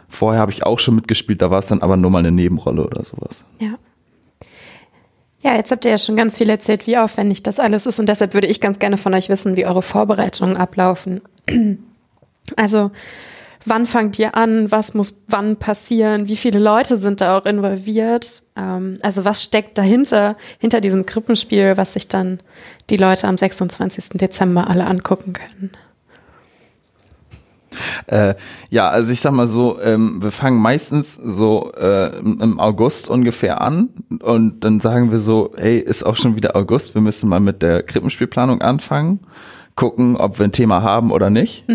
Vorher 0.08 0.42
habe 0.42 0.52
ich 0.52 0.66
auch 0.66 0.80
schon 0.80 0.96
mitgespielt, 0.96 1.42
da 1.42 1.52
war 1.52 1.60
es 1.60 1.68
dann 1.68 1.82
aber 1.82 1.96
nur 1.98 2.12
mal 2.12 2.20
eine 2.20 2.32
Nebenrolle 2.32 2.86
oder 2.86 3.04
sowas. 3.04 3.46
Ja. 3.60 3.76
Ja, 5.42 5.56
jetzt 5.56 5.72
habt 5.72 5.86
ihr 5.86 5.92
ja 5.92 5.98
schon 5.98 6.16
ganz 6.16 6.38
viel 6.38 6.50
erzählt, 6.50 6.86
wie 6.86 6.98
aufwendig 6.98 7.42
das 7.42 7.60
alles 7.60 7.86
ist. 7.86 8.00
Und 8.00 8.08
deshalb 8.08 8.34
würde 8.34 8.48
ich 8.48 8.62
ganz 8.62 8.80
gerne 8.80 8.98
von 8.98 9.14
euch 9.14 9.30
wissen, 9.30 9.56
wie 9.58 9.66
eure 9.66 9.82
Vorbereitungen 9.82 10.58
ablaufen. 10.58 11.22
Also, 12.58 12.92
wann 13.66 13.86
fangt 13.86 14.20
ihr 14.20 14.36
an? 14.36 14.72
Was 14.72 14.94
muss 14.94 15.24
wann 15.30 15.56
passieren? 15.56 16.28
Wie 16.28 16.36
viele 16.36 16.60
Leute 16.60 16.98
sind 16.98 17.22
da 17.22 17.38
auch 17.38 17.46
involviert? 17.46 18.42
Ähm, 18.58 18.98
also, 19.04 19.24
was 19.24 19.44
steckt 19.44 19.78
dahinter, 19.78 20.36
hinter 20.60 20.82
diesem 20.82 21.06
Krippenspiel, 21.06 21.78
was 21.78 21.94
sich 21.94 22.10
dann 22.10 22.42
die 22.90 22.98
Leute 22.98 23.28
am 23.28 23.38
26. 23.38 24.18
Dezember 24.20 24.70
alle 24.70 24.86
angucken 24.86 25.32
können? 25.32 25.72
Äh, 28.08 28.36
ja, 28.70 28.90
also 28.90 29.12
ich 29.12 29.22
sag 29.22 29.32
mal 29.32 29.48
so, 29.48 29.80
ähm, 29.82 30.22
wir 30.22 30.32
fangen 30.32 30.62
meistens 30.62 31.16
so 31.16 31.72
äh, 31.78 32.18
im 32.20 32.40
im 32.42 32.60
August 32.60 33.10
ungefähr 33.10 33.62
an 33.62 33.90
und 34.22 34.64
dann 34.64 34.80
sagen 34.80 35.12
wir 35.12 35.20
so, 35.20 35.52
hey, 35.58 35.80
ist 35.80 36.04
auch 36.04 36.16
schon 36.16 36.36
wieder 36.36 36.56
August, 36.56 36.96
wir 36.96 37.02
müssen 37.02 37.30
mal 37.30 37.40
mit 37.40 37.62
der 37.62 37.84
Krippenspielplanung 37.84 38.62
anfangen, 38.62 39.20
gucken, 39.76 40.18
ob 40.18 40.40
wir 40.40 40.46
ein 40.46 40.52
Thema 40.52 40.82
haben 40.84 41.12
oder 41.12 41.30
nicht. 41.30 41.66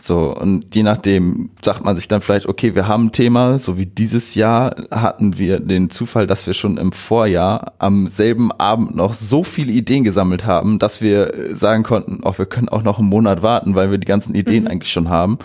So, 0.00 0.34
und 0.34 0.74
je 0.74 0.84
nachdem 0.84 1.50
sagt 1.62 1.84
man 1.84 1.96
sich 1.96 2.06
dann 2.06 2.20
vielleicht, 2.20 2.46
okay, 2.46 2.76
wir 2.76 2.86
haben 2.86 3.06
ein 3.06 3.12
Thema, 3.12 3.58
so 3.58 3.76
wie 3.78 3.86
dieses 3.86 4.36
Jahr 4.36 4.76
hatten 4.92 5.38
wir 5.38 5.58
den 5.58 5.90
Zufall, 5.90 6.28
dass 6.28 6.46
wir 6.46 6.54
schon 6.54 6.76
im 6.76 6.92
Vorjahr 6.92 7.72
am 7.78 8.06
selben 8.06 8.52
Abend 8.52 8.94
noch 8.94 9.12
so 9.12 9.42
viele 9.42 9.72
Ideen 9.72 10.04
gesammelt 10.04 10.46
haben, 10.46 10.78
dass 10.78 11.02
wir 11.02 11.34
äh, 11.34 11.54
sagen 11.54 11.82
konnten, 11.82 12.22
auch 12.22 12.38
wir 12.38 12.46
können 12.46 12.68
auch 12.68 12.82
noch 12.82 13.00
einen 13.00 13.08
Monat 13.08 13.42
warten, 13.42 13.74
weil 13.74 13.90
wir 13.90 13.98
die 13.98 14.06
ganzen 14.06 14.36
Ideen 14.36 14.68
eigentlich 14.68 14.92
schon 14.92 15.08
haben. 15.08 15.38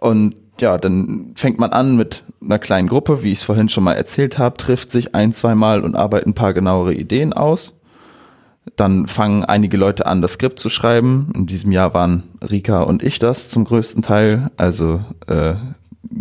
Und 0.00 0.34
ja, 0.60 0.78
dann 0.78 1.32
fängt 1.36 1.58
man 1.58 1.72
an 1.72 1.96
mit 1.96 2.24
einer 2.42 2.58
kleinen 2.58 2.88
Gruppe, 2.88 3.22
wie 3.22 3.32
ich 3.32 3.38
es 3.38 3.44
vorhin 3.44 3.68
schon 3.68 3.84
mal 3.84 3.94
erzählt 3.94 4.38
habe, 4.38 4.56
trifft 4.56 4.90
sich 4.90 5.14
ein, 5.14 5.32
zwei 5.32 5.54
Mal 5.54 5.84
und 5.84 5.94
arbeitet 5.94 6.28
ein 6.28 6.34
paar 6.34 6.54
genauere 6.54 6.94
Ideen 6.94 7.32
aus. 7.32 7.75
Dann 8.74 9.06
fangen 9.06 9.44
einige 9.44 9.76
Leute 9.76 10.06
an, 10.06 10.22
das 10.22 10.32
Skript 10.32 10.58
zu 10.58 10.68
schreiben. 10.68 11.30
In 11.34 11.46
diesem 11.46 11.70
Jahr 11.72 11.94
waren 11.94 12.24
Rika 12.42 12.82
und 12.82 13.02
ich 13.02 13.18
das 13.18 13.50
zum 13.50 13.64
größten 13.64 14.02
Teil. 14.02 14.50
Also 14.56 15.00
äh, 15.28 15.54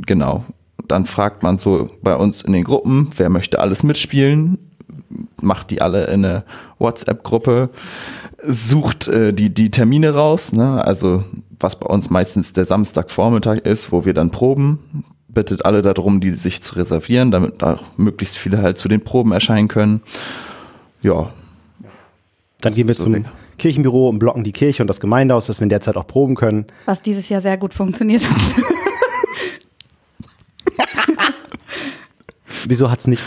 genau. 0.05 0.45
Dann 0.87 1.05
fragt 1.05 1.41
man 1.41 1.57
so 1.57 1.89
bei 2.03 2.15
uns 2.15 2.43
in 2.43 2.53
den 2.53 2.63
Gruppen, 2.63 3.09
wer 3.17 3.29
möchte 3.29 3.59
alles 3.59 3.81
mitspielen, 3.81 4.59
macht 5.41 5.71
die 5.71 5.81
alle 5.81 6.05
in 6.05 6.23
eine 6.23 6.43
WhatsApp-Gruppe. 6.77 7.69
sucht 8.43 9.07
äh, 9.07 9.33
die, 9.33 9.51
die 9.51 9.71
Termine 9.71 10.13
raus, 10.13 10.53
ne? 10.53 10.85
also 10.85 11.23
was 11.59 11.79
bei 11.79 11.87
uns 11.87 12.09
meistens 12.09 12.53
der 12.53 12.65
Samstagvormittag 12.65 13.59
ist, 13.59 13.91
wo 13.91 14.05
wir 14.05 14.13
dann 14.13 14.29
proben, 14.29 15.03
bittet 15.27 15.65
alle 15.65 15.81
darum, 15.81 16.19
die 16.19 16.31
sich 16.31 16.61
zu 16.61 16.75
reservieren, 16.75 17.31
damit 17.31 17.61
da 17.61 17.79
möglichst 17.97 18.37
viele 18.37 18.61
halt 18.61 18.77
zu 18.77 18.87
den 18.87 19.03
Proben 19.03 19.31
erscheinen 19.31 19.67
können. 19.67 20.01
Ja. 21.01 21.31
Dann 22.61 22.73
gehen 22.73 22.87
wir 22.87 22.95
so 22.95 23.03
zum 23.03 23.13
weg. 23.13 23.25
Kirchenbüro 23.57 24.09
und 24.09 24.19
blocken 24.19 24.43
die 24.43 24.51
Kirche 24.51 24.83
und 24.83 24.87
das 24.87 24.99
Gemeindehaus, 24.99 25.47
dass 25.47 25.59
wir 25.59 25.63
in 25.63 25.69
der 25.69 25.81
Zeit 25.81 25.97
auch 25.97 26.07
proben 26.07 26.35
können. 26.35 26.65
Was 26.85 27.01
dieses 27.01 27.29
Jahr 27.29 27.41
sehr 27.41 27.57
gut 27.57 27.73
funktioniert 27.73 28.27
hat. 28.29 28.35
Wieso 32.67 32.89
hat's 32.89 33.07
nicht? 33.07 33.21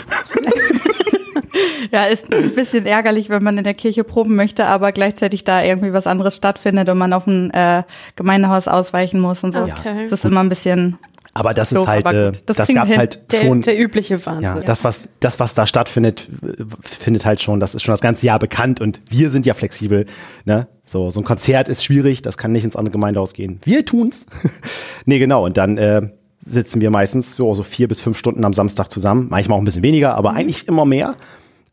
ja, 1.91 2.05
ist 2.05 2.31
ein 2.33 2.53
bisschen 2.55 2.85
ärgerlich, 2.85 3.29
wenn 3.29 3.43
man 3.43 3.57
in 3.57 3.63
der 3.63 3.73
Kirche 3.73 4.03
proben 4.03 4.35
möchte, 4.35 4.65
aber 4.65 4.91
gleichzeitig 4.91 5.43
da 5.45 5.63
irgendwie 5.63 5.93
was 5.93 6.07
anderes 6.07 6.35
stattfindet 6.35 6.89
und 6.89 6.97
man 6.97 7.13
auf 7.13 7.25
ein 7.25 7.51
äh, 7.51 7.83
Gemeindehaus 8.15 8.67
ausweichen 8.67 9.19
muss 9.19 9.43
und 9.43 9.53
so. 9.53 9.59
Okay. 9.59 10.03
Das 10.03 10.11
ist 10.11 10.25
immer 10.25 10.41
ein 10.41 10.49
bisschen. 10.49 10.97
Aber 11.39 11.53
das 11.53 11.69
Doof, 11.69 11.83
ist 11.83 11.87
halt, 11.87 12.07
äh. 12.07 12.31
Das 12.45 12.57
das, 12.57 12.67
hin. 12.67 12.79
halt 12.79 13.31
Der, 13.31 13.41
schon. 13.41 13.61
der 13.61 13.79
übliche 13.79 14.25
Wahnsinn. 14.25 14.43
Ja, 14.43 14.59
das 14.59 14.83
was, 14.83 15.07
das, 15.21 15.39
was 15.39 15.53
da 15.53 15.65
stattfindet, 15.65 16.27
äh, 16.43 16.63
findet 16.81 17.25
halt 17.25 17.41
schon, 17.41 17.59
das 17.61 17.75
ist 17.75 17.83
schon 17.83 17.93
das 17.93 18.01
ganze 18.01 18.25
Jahr 18.25 18.39
bekannt 18.39 18.81
und 18.81 18.99
wir 19.09 19.29
sind 19.29 19.45
ja 19.45 19.53
flexibel. 19.53 20.05
Ne? 20.45 20.67
So, 20.83 21.09
so 21.11 21.21
ein 21.21 21.23
Konzert 21.23 21.69
ist 21.69 21.83
schwierig, 21.83 22.21
das 22.21 22.37
kann 22.37 22.51
nicht 22.51 22.65
ins 22.65 22.75
andere 22.75 22.91
Gemeindehaus 22.91 23.33
gehen. 23.33 23.59
Wir 23.63 23.85
tun's. 23.85 24.25
nee, 25.05 25.19
genau. 25.19 25.45
Und 25.45 25.55
dann 25.57 25.77
äh, 25.77 26.01
sitzen 26.39 26.81
wir 26.81 26.89
meistens 26.89 27.35
so, 27.35 27.53
so 27.53 27.63
vier 27.63 27.87
bis 27.87 28.01
fünf 28.01 28.17
Stunden 28.17 28.43
am 28.43 28.53
Samstag 28.53 28.91
zusammen. 28.91 29.27
Manchmal 29.29 29.57
auch 29.57 29.61
ein 29.61 29.65
bisschen 29.65 29.83
weniger, 29.83 30.11
Mhm. 30.11 30.17
aber 30.17 30.31
eigentlich 30.33 30.67
immer 30.67 30.83
mehr. 30.85 31.15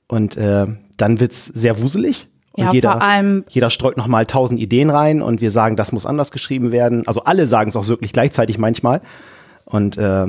Und 0.08 0.36
äh, 0.36 0.66
dann 0.96 1.18
wird's 1.20 1.46
sehr 1.46 1.80
wuselig. 1.82 2.28
Und 2.52 2.64
Ja, 2.64 2.72
jeder, 2.72 2.92
vor 2.92 3.02
allem- 3.02 3.44
jeder 3.50 3.68
streut 3.68 3.96
nochmal 3.96 4.24
tausend 4.26 4.60
Ideen 4.60 4.88
rein 4.90 5.20
und 5.22 5.40
wir 5.40 5.50
sagen, 5.50 5.76
das 5.76 5.92
muss 5.92 6.06
anders 6.06 6.30
geschrieben 6.30 6.72
werden. 6.72 7.06
Also 7.06 7.22
alle 7.24 7.46
sagen 7.46 7.68
es 7.68 7.76
auch 7.76 7.86
wirklich 7.88 8.12
gleichzeitig 8.12 8.56
manchmal. 8.58 9.02
Und 9.66 9.98
äh, 9.98 10.26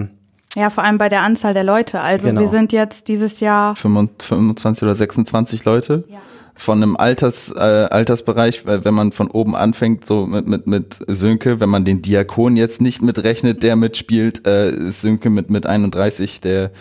Ja, 0.55 0.69
vor 0.69 0.83
allem 0.83 0.97
bei 0.97 1.07
der 1.09 1.21
Anzahl 1.21 1.53
der 1.53 1.63
Leute. 1.63 2.01
Also 2.01 2.27
Genau. 2.27 2.41
wir 2.41 2.49
sind 2.49 2.73
jetzt 2.73 3.07
dieses 3.07 3.39
Jahr 3.39 3.75
25 3.75 4.83
oder 4.83 4.95
26 4.95 5.63
Leute. 5.65 6.03
Ja. 6.09 6.17
Von 6.55 6.81
einem 6.81 6.97
Alters, 6.97 7.51
äh, 7.55 7.59
Altersbereich, 7.59 8.65
weil 8.65 8.83
wenn 8.83 8.95
man 8.95 9.11
von 9.11 9.29
oben 9.29 9.55
anfängt, 9.55 10.07
so 10.07 10.25
mit, 10.25 10.47
mit, 10.47 10.65
mit 10.65 10.97
Sönke, 11.07 11.59
wenn 11.59 11.69
man 11.69 11.85
den 11.85 12.01
Diakon 12.01 12.57
jetzt 12.57 12.81
nicht 12.81 13.03
mitrechnet, 13.03 13.61
der 13.61 13.75
mitspielt, 13.75 14.47
äh, 14.47 14.71
ist 14.71 15.01
Sönke 15.01 15.29
mit, 15.29 15.51
mit 15.51 15.67
31 15.67 16.41
der, 16.41 16.71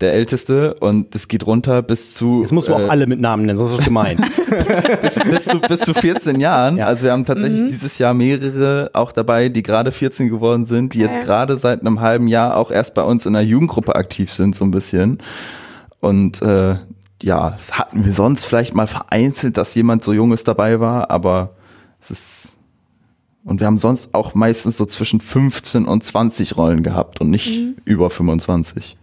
der 0.00 0.12
Älteste 0.12 0.74
und 0.74 1.14
das 1.14 1.28
geht 1.28 1.46
runter 1.46 1.80
bis 1.82 2.14
zu 2.14 2.42
jetzt 2.42 2.52
musst 2.52 2.68
du 2.68 2.74
auch 2.74 2.80
äh, 2.80 2.88
alle 2.88 3.06
mit 3.06 3.20
Namen 3.20 3.46
nennen, 3.46 3.56
sonst 3.58 3.70
ist 3.70 3.78
das 3.78 3.84
gemein. 3.86 4.18
bis, 5.02 5.14
bis, 5.14 5.44
zu, 5.44 5.60
bis 5.60 5.80
zu 5.80 5.94
14 5.94 6.38
Jahren. 6.40 6.76
Ja. 6.76 6.86
Also 6.86 7.04
wir 7.04 7.12
haben 7.12 7.24
tatsächlich 7.24 7.70
dieses 7.70 7.98
Jahr 7.98 8.12
mehrere 8.12 8.90
auch 8.92 9.12
dabei, 9.12 9.48
die 9.48 9.62
gerade 9.62 9.92
14 9.92 10.28
geworden 10.28 10.64
sind, 10.64 10.94
die 10.94 10.98
jetzt 10.98 11.16
Ja. 11.16 11.20
gerade 11.20 11.56
seit 11.56 11.80
einem 11.80 12.00
halben 12.00 12.28
Jahr 12.28 12.56
auch 12.56 12.70
erst 12.70 12.94
bei 12.94 13.02
uns 13.02 13.24
in 13.26 13.32
der 13.32 13.42
Jugendgruppe 13.42 13.94
aktiv 13.94 14.30
sind, 14.30 14.54
so 14.54 14.64
ein 14.64 14.70
bisschen. 14.70 15.18
Und 16.00 16.42
äh, 16.42 16.76
ja, 17.22 17.50
das 17.50 17.72
hatten 17.78 18.04
wir 18.04 18.12
sonst 18.12 18.44
vielleicht 18.44 18.74
mal 18.74 18.86
vereinzelt, 18.86 19.56
dass 19.56 19.74
jemand 19.74 20.04
so 20.04 20.12
Junges 20.12 20.44
dabei 20.44 20.78
war, 20.80 21.10
aber 21.10 21.54
es 22.00 22.10
ist 22.10 22.56
und 23.46 23.60
wir 23.60 23.68
haben 23.68 23.78
sonst 23.78 24.12
auch 24.12 24.34
meistens 24.34 24.76
so 24.76 24.84
zwischen 24.86 25.20
15 25.20 25.84
und 25.86 26.02
20 26.02 26.56
Rollen 26.56 26.82
gehabt 26.82 27.20
und 27.20 27.30
nicht 27.30 27.76
über 27.84 28.10
25. 28.10 28.96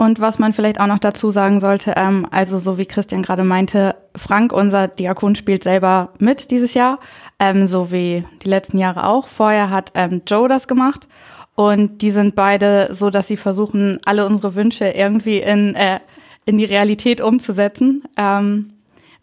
Und 0.00 0.18
was 0.18 0.38
man 0.38 0.54
vielleicht 0.54 0.80
auch 0.80 0.86
noch 0.86 0.98
dazu 0.98 1.30
sagen 1.30 1.60
sollte, 1.60 1.92
ähm, 1.94 2.26
also 2.30 2.58
so 2.58 2.78
wie 2.78 2.86
Christian 2.86 3.20
gerade 3.20 3.44
meinte, 3.44 3.96
Frank, 4.16 4.50
unser 4.50 4.88
Diakon, 4.88 5.36
spielt 5.36 5.62
selber 5.62 6.14
mit 6.18 6.50
dieses 6.50 6.72
Jahr, 6.72 7.00
ähm, 7.38 7.66
so 7.66 7.92
wie 7.92 8.24
die 8.42 8.48
letzten 8.48 8.78
Jahre 8.78 9.06
auch. 9.06 9.26
Vorher 9.26 9.68
hat 9.68 9.92
ähm, 9.94 10.22
Joe 10.26 10.48
das 10.48 10.68
gemacht 10.68 11.06
und 11.54 12.00
die 12.00 12.12
sind 12.12 12.34
beide 12.34 12.88
so, 12.94 13.10
dass 13.10 13.28
sie 13.28 13.36
versuchen, 13.36 14.00
alle 14.06 14.24
unsere 14.24 14.54
Wünsche 14.54 14.86
irgendwie 14.86 15.40
in, 15.40 15.74
äh, 15.74 16.00
in 16.46 16.56
die 16.56 16.64
Realität 16.64 17.20
umzusetzen. 17.20 18.02
Ähm, 18.16 18.72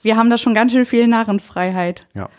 wir 0.08 0.16
haben 0.16 0.30
da 0.30 0.38
schon 0.38 0.54
ganz 0.54 0.72
schön 0.72 0.86
viel 0.86 1.06
Narrenfreiheit. 1.08 2.08
ja. 2.16 2.30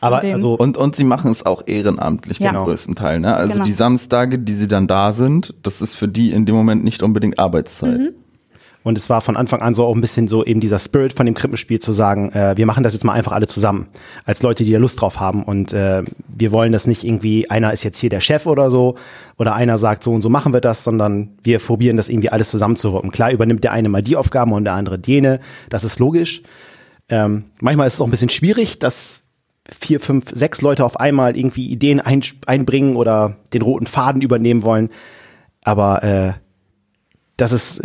Aber 0.00 0.20
also 0.22 0.54
Und, 0.54 0.78
und 0.78 0.96
sie 0.96 1.04
machen 1.04 1.30
es 1.30 1.44
auch 1.44 1.64
ehrenamtlich, 1.66 2.38
Ja. 2.38 2.52
den 2.52 2.64
größten 2.64 2.94
Teil. 2.94 3.20
Ne? 3.20 3.34
Also 3.34 3.52
Genau. 3.52 3.64
die 3.64 3.72
Samstage, 3.72 4.38
die 4.38 4.54
sie 4.54 4.66
dann 4.66 4.86
da 4.86 5.12
sind, 5.12 5.52
das 5.62 5.82
ist 5.82 5.94
für 5.96 6.08
die 6.08 6.32
in 6.32 6.46
dem 6.46 6.54
Moment 6.54 6.82
nicht 6.82 7.02
unbedingt 7.02 7.38
Arbeitszeit. 7.38 8.14
Und 8.82 8.96
es 8.96 9.10
war 9.10 9.20
von 9.20 9.36
Anfang 9.36 9.60
an 9.60 9.74
so 9.74 9.84
auch 9.84 9.94
ein 9.94 10.00
bisschen 10.00 10.26
so 10.26 10.42
eben 10.42 10.60
dieser 10.60 10.78
Spirit 10.78 11.12
von 11.12 11.26
dem 11.26 11.34
Krippenspiel 11.34 11.80
zu 11.80 11.92
sagen, 11.92 12.32
äh, 12.32 12.56
wir 12.56 12.64
machen 12.64 12.82
das 12.82 12.94
jetzt 12.94 13.04
mal 13.04 13.12
einfach 13.12 13.32
alle 13.32 13.46
zusammen, 13.46 13.88
als 14.24 14.42
Leute, 14.42 14.64
die 14.64 14.70
da 14.70 14.78
Lust 14.78 14.98
drauf 15.02 15.20
haben. 15.20 15.42
Und 15.42 15.74
äh, 15.74 16.02
wir 16.34 16.50
wollen 16.50 16.72
das 16.72 16.86
nicht 16.86 17.04
irgendwie, 17.04 17.50
einer 17.50 17.74
ist 17.74 17.84
jetzt 17.84 17.98
hier 17.98 18.08
der 18.08 18.20
Chef 18.20 18.46
oder 18.46 18.70
so, 18.70 18.94
oder 19.36 19.54
einer 19.54 19.76
sagt, 19.76 20.02
so 20.02 20.12
und 20.12 20.22
so 20.22 20.30
machen 20.30 20.54
wir 20.54 20.62
das, 20.62 20.82
sondern 20.82 21.32
wir 21.42 21.58
probieren 21.58 21.98
das 21.98 22.08
irgendwie 22.08 22.30
alles 22.30 22.50
zusammenzuwirken. 22.50 23.10
Klar 23.10 23.30
übernimmt 23.32 23.64
der 23.64 23.72
eine 23.72 23.90
mal 23.90 24.00
die 24.02 24.16
Aufgaben 24.16 24.52
und 24.52 24.64
der 24.64 24.72
andere 24.72 24.98
jene, 25.04 25.40
das 25.68 25.84
ist 25.84 25.98
logisch. 25.98 26.42
Ähm, 27.10 27.44
manchmal 27.60 27.86
ist 27.86 27.94
es 27.94 28.00
auch 28.00 28.06
ein 28.06 28.10
bisschen 28.10 28.30
schwierig, 28.30 28.78
dass 28.78 29.24
vier, 29.78 30.00
fünf, 30.00 30.26
sechs 30.32 30.62
Leute 30.62 30.84
auf 30.84 30.98
einmal 30.98 31.36
irgendwie 31.36 31.68
Ideen 31.68 32.00
ein, 32.00 32.22
einbringen 32.46 32.96
oder 32.96 33.36
den 33.52 33.62
roten 33.62 33.86
Faden 33.86 34.22
übernehmen 34.22 34.62
wollen. 34.62 34.90
Aber 35.62 36.02
äh, 36.02 36.32
das 37.36 37.52
ist, 37.52 37.82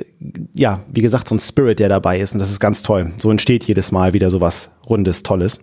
ja, 0.53 0.81
wie 0.91 1.01
gesagt, 1.01 1.27
so 1.27 1.35
ein 1.35 1.39
Spirit, 1.39 1.79
der 1.79 1.89
dabei 1.89 2.19
ist 2.19 2.33
und 2.33 2.39
das 2.39 2.51
ist 2.51 2.59
ganz 2.59 2.81
toll. 2.81 3.13
So 3.17 3.31
entsteht 3.31 3.63
jedes 3.65 3.91
Mal 3.91 4.13
wieder 4.13 4.29
sowas 4.29 4.71
Rundes, 4.87 5.23
Tolles. 5.23 5.59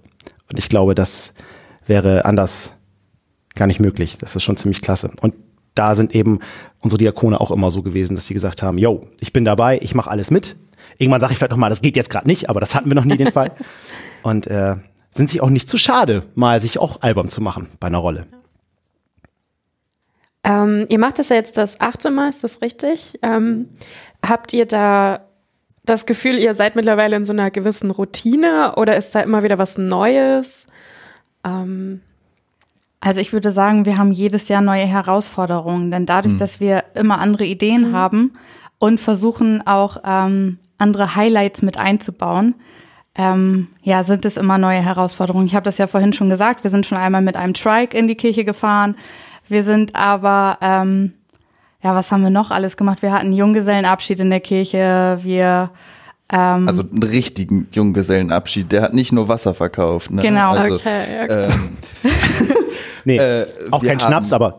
Und 0.50 0.58
ich 0.58 0.68
glaube, 0.68 0.94
das 0.94 1.34
wäre 1.86 2.24
anders 2.24 2.74
gar 3.54 3.66
nicht 3.66 3.80
möglich. 3.80 4.18
Das 4.18 4.34
ist 4.34 4.42
schon 4.42 4.56
ziemlich 4.56 4.82
klasse. 4.82 5.10
Und 5.20 5.34
da 5.74 5.94
sind 5.94 6.14
eben 6.14 6.40
unsere 6.80 6.98
Diakone 6.98 7.40
auch 7.40 7.50
immer 7.50 7.70
so 7.70 7.82
gewesen, 7.82 8.14
dass 8.14 8.26
sie 8.26 8.34
gesagt 8.34 8.62
haben, 8.62 8.78
yo, 8.78 9.02
ich 9.20 9.32
bin 9.32 9.44
dabei, 9.44 9.78
ich 9.80 9.94
mache 9.94 10.10
alles 10.10 10.30
mit. 10.30 10.56
Irgendwann 10.98 11.20
sage 11.20 11.32
ich 11.32 11.38
vielleicht 11.38 11.50
noch 11.52 11.58
mal, 11.58 11.68
das 11.68 11.82
geht 11.82 11.96
jetzt 11.96 12.10
gerade 12.10 12.26
nicht, 12.26 12.48
aber 12.50 12.60
das 12.60 12.74
hatten 12.74 12.88
wir 12.88 12.94
noch 12.94 13.04
nie 13.04 13.16
den 13.16 13.32
Fall. 13.32 13.52
Und 14.22 14.46
äh, 14.46 14.76
sind 15.10 15.30
sich 15.30 15.40
auch 15.40 15.50
nicht 15.50 15.68
zu 15.68 15.76
schade, 15.76 16.24
mal 16.34 16.60
sich 16.60 16.78
auch 16.78 17.02
Album 17.02 17.28
zu 17.28 17.40
machen 17.40 17.68
bei 17.80 17.88
einer 17.88 17.98
Rolle. 17.98 18.26
Ähm, 20.44 20.86
ihr 20.88 20.98
macht 20.98 21.18
das 21.18 21.28
ja 21.28 21.36
jetzt 21.36 21.56
das 21.56 21.80
achte 21.80 22.10
Mal, 22.10 22.28
ist 22.28 22.42
das 22.42 22.62
richtig? 22.62 23.18
Ähm, 23.22 23.68
habt 24.26 24.52
ihr 24.52 24.66
da 24.66 25.20
das 25.84 26.06
Gefühl, 26.06 26.38
ihr 26.38 26.54
seid 26.54 26.76
mittlerweile 26.76 27.16
in 27.16 27.24
so 27.24 27.32
einer 27.32 27.50
gewissen 27.50 27.90
Routine 27.90 28.74
oder 28.76 28.96
ist 28.96 29.14
da 29.14 29.20
immer 29.20 29.42
wieder 29.42 29.58
was 29.58 29.78
Neues? 29.78 30.66
Ähm, 31.44 32.00
Also 33.00 33.20
ich 33.20 33.32
würde 33.32 33.50
sagen, 33.50 33.84
wir 33.84 33.98
haben 33.98 34.12
jedes 34.12 34.48
Jahr 34.48 34.62
neue 34.62 34.86
Herausforderungen, 34.86 35.90
denn 35.90 36.06
dadurch, 36.06 36.36
dass 36.36 36.60
wir 36.60 36.84
immer 36.94 37.18
andere 37.18 37.44
Ideen 37.44 37.92
haben 37.92 38.32
und 38.78 39.00
versuchen 39.00 39.66
auch 39.66 39.96
ähm, 40.04 40.58
andere 40.82 41.14
Highlights 41.16 41.62
mit 41.62 41.78
einzubauen, 41.78 42.54
ähm, 43.14 43.68
ja, 43.82 44.04
sind 44.04 44.24
es 44.24 44.36
immer 44.36 44.58
neue 44.58 44.80
Herausforderungen. 44.80 45.46
Ich 45.46 45.54
habe 45.54 45.64
das 45.64 45.78
ja 45.78 45.86
vorhin 45.86 46.12
schon 46.12 46.28
gesagt, 46.30 46.64
wir 46.64 46.70
sind 46.70 46.86
schon 46.86 46.98
einmal 46.98 47.22
mit 47.22 47.36
einem 47.36 47.54
Trike 47.54 47.96
in 47.96 48.08
die 48.08 48.14
Kirche 48.14 48.44
gefahren. 48.44 48.96
Wir 49.48 49.64
sind 49.64 49.94
aber, 49.94 50.56
ähm, 50.62 51.12
ja, 51.82 51.94
was 51.94 52.10
haben 52.10 52.22
wir 52.22 52.30
noch 52.30 52.50
alles 52.50 52.76
gemacht? 52.76 53.02
Wir 53.02 53.12
hatten 53.12 53.32
Junggesellenabschied 53.32 54.20
in 54.20 54.30
der 54.30 54.40
Kirche, 54.40 55.18
wir 55.22 55.70
ähm, 56.32 56.66
Also 56.68 56.82
einen 56.90 57.02
richtigen 57.02 57.68
Junggesellenabschied. 57.72 58.72
Der 58.72 58.80
hat 58.82 58.94
nicht 58.94 59.12
nur 59.12 59.28
Wasser 59.28 59.52
verkauft. 59.52 60.10
Ne? 60.10 60.22
Genau. 60.22 60.52
Also, 60.52 60.76
okay, 60.76 61.04
okay. 61.24 61.48
ähm, 61.52 61.76
Nee, 63.04 63.16
Äh, 63.18 63.46
auch 63.70 63.82
kein 63.82 63.90
haben- 63.98 64.00
Schnaps, 64.00 64.32
aber 64.32 64.56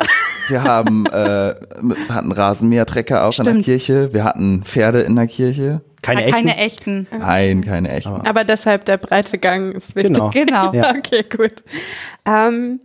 wir 0.50 0.64
haben 0.64 1.06
äh, 1.08 1.56
wir 1.82 2.10
hatten 2.10 2.32
Rasenmähertrecker 2.32 3.26
auch 3.26 3.38
in 3.38 3.44
der 3.46 3.52
Stimmt. 3.52 3.66
Kirche. 3.66 4.14
Wir 4.14 4.24
hatten 4.24 4.64
Pferde 4.64 5.02
in 5.02 5.16
der 5.16 5.28
Kirche. 5.28 5.82
keine, 6.02 6.26
äh, 6.26 6.32
keine 6.32 6.58
echten. 6.58 7.06
echten. 7.08 7.20
Nein, 7.20 7.64
keine 7.66 7.92
echten. 7.92 8.22
Aber 8.28 8.44
deshalb 8.44 8.86
der 8.86 8.98
breite 8.98 9.38
Gang 9.38 9.74
ist 9.76 9.96
wichtig. 9.96 10.14
Genau. 10.14 10.30
Genau. 10.32 10.74
Ja. 10.74 10.94
Okay, 10.98 11.24
gut. 11.24 11.64
Ähm, 12.26 12.80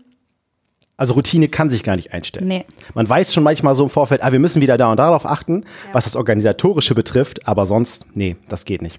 Also 0.96 1.14
Routine 1.14 1.48
kann 1.48 1.70
sich 1.70 1.84
gar 1.84 1.94
nicht 1.96 2.12
einstellen. 2.12 2.48
Nee. 2.48 2.64
Man 2.94 3.08
weiß 3.08 3.32
schon 3.32 3.44
manchmal 3.44 3.74
so 3.76 3.84
im 3.84 3.90
Vorfeld, 3.90 4.22
ah, 4.22 4.32
wir 4.32 4.40
müssen 4.40 4.60
wieder 4.60 4.76
da 4.76 4.90
und 4.90 4.96
darauf 4.98 5.26
achten, 5.26 5.64
was 5.92 6.04
das 6.04 6.16
Organisatorische 6.16 6.94
betrifft, 6.94 7.46
aber 7.46 7.66
sonst, 7.66 8.06
nee, 8.14 8.36
das 8.48 8.64
geht 8.64 8.82
nicht. 8.82 8.98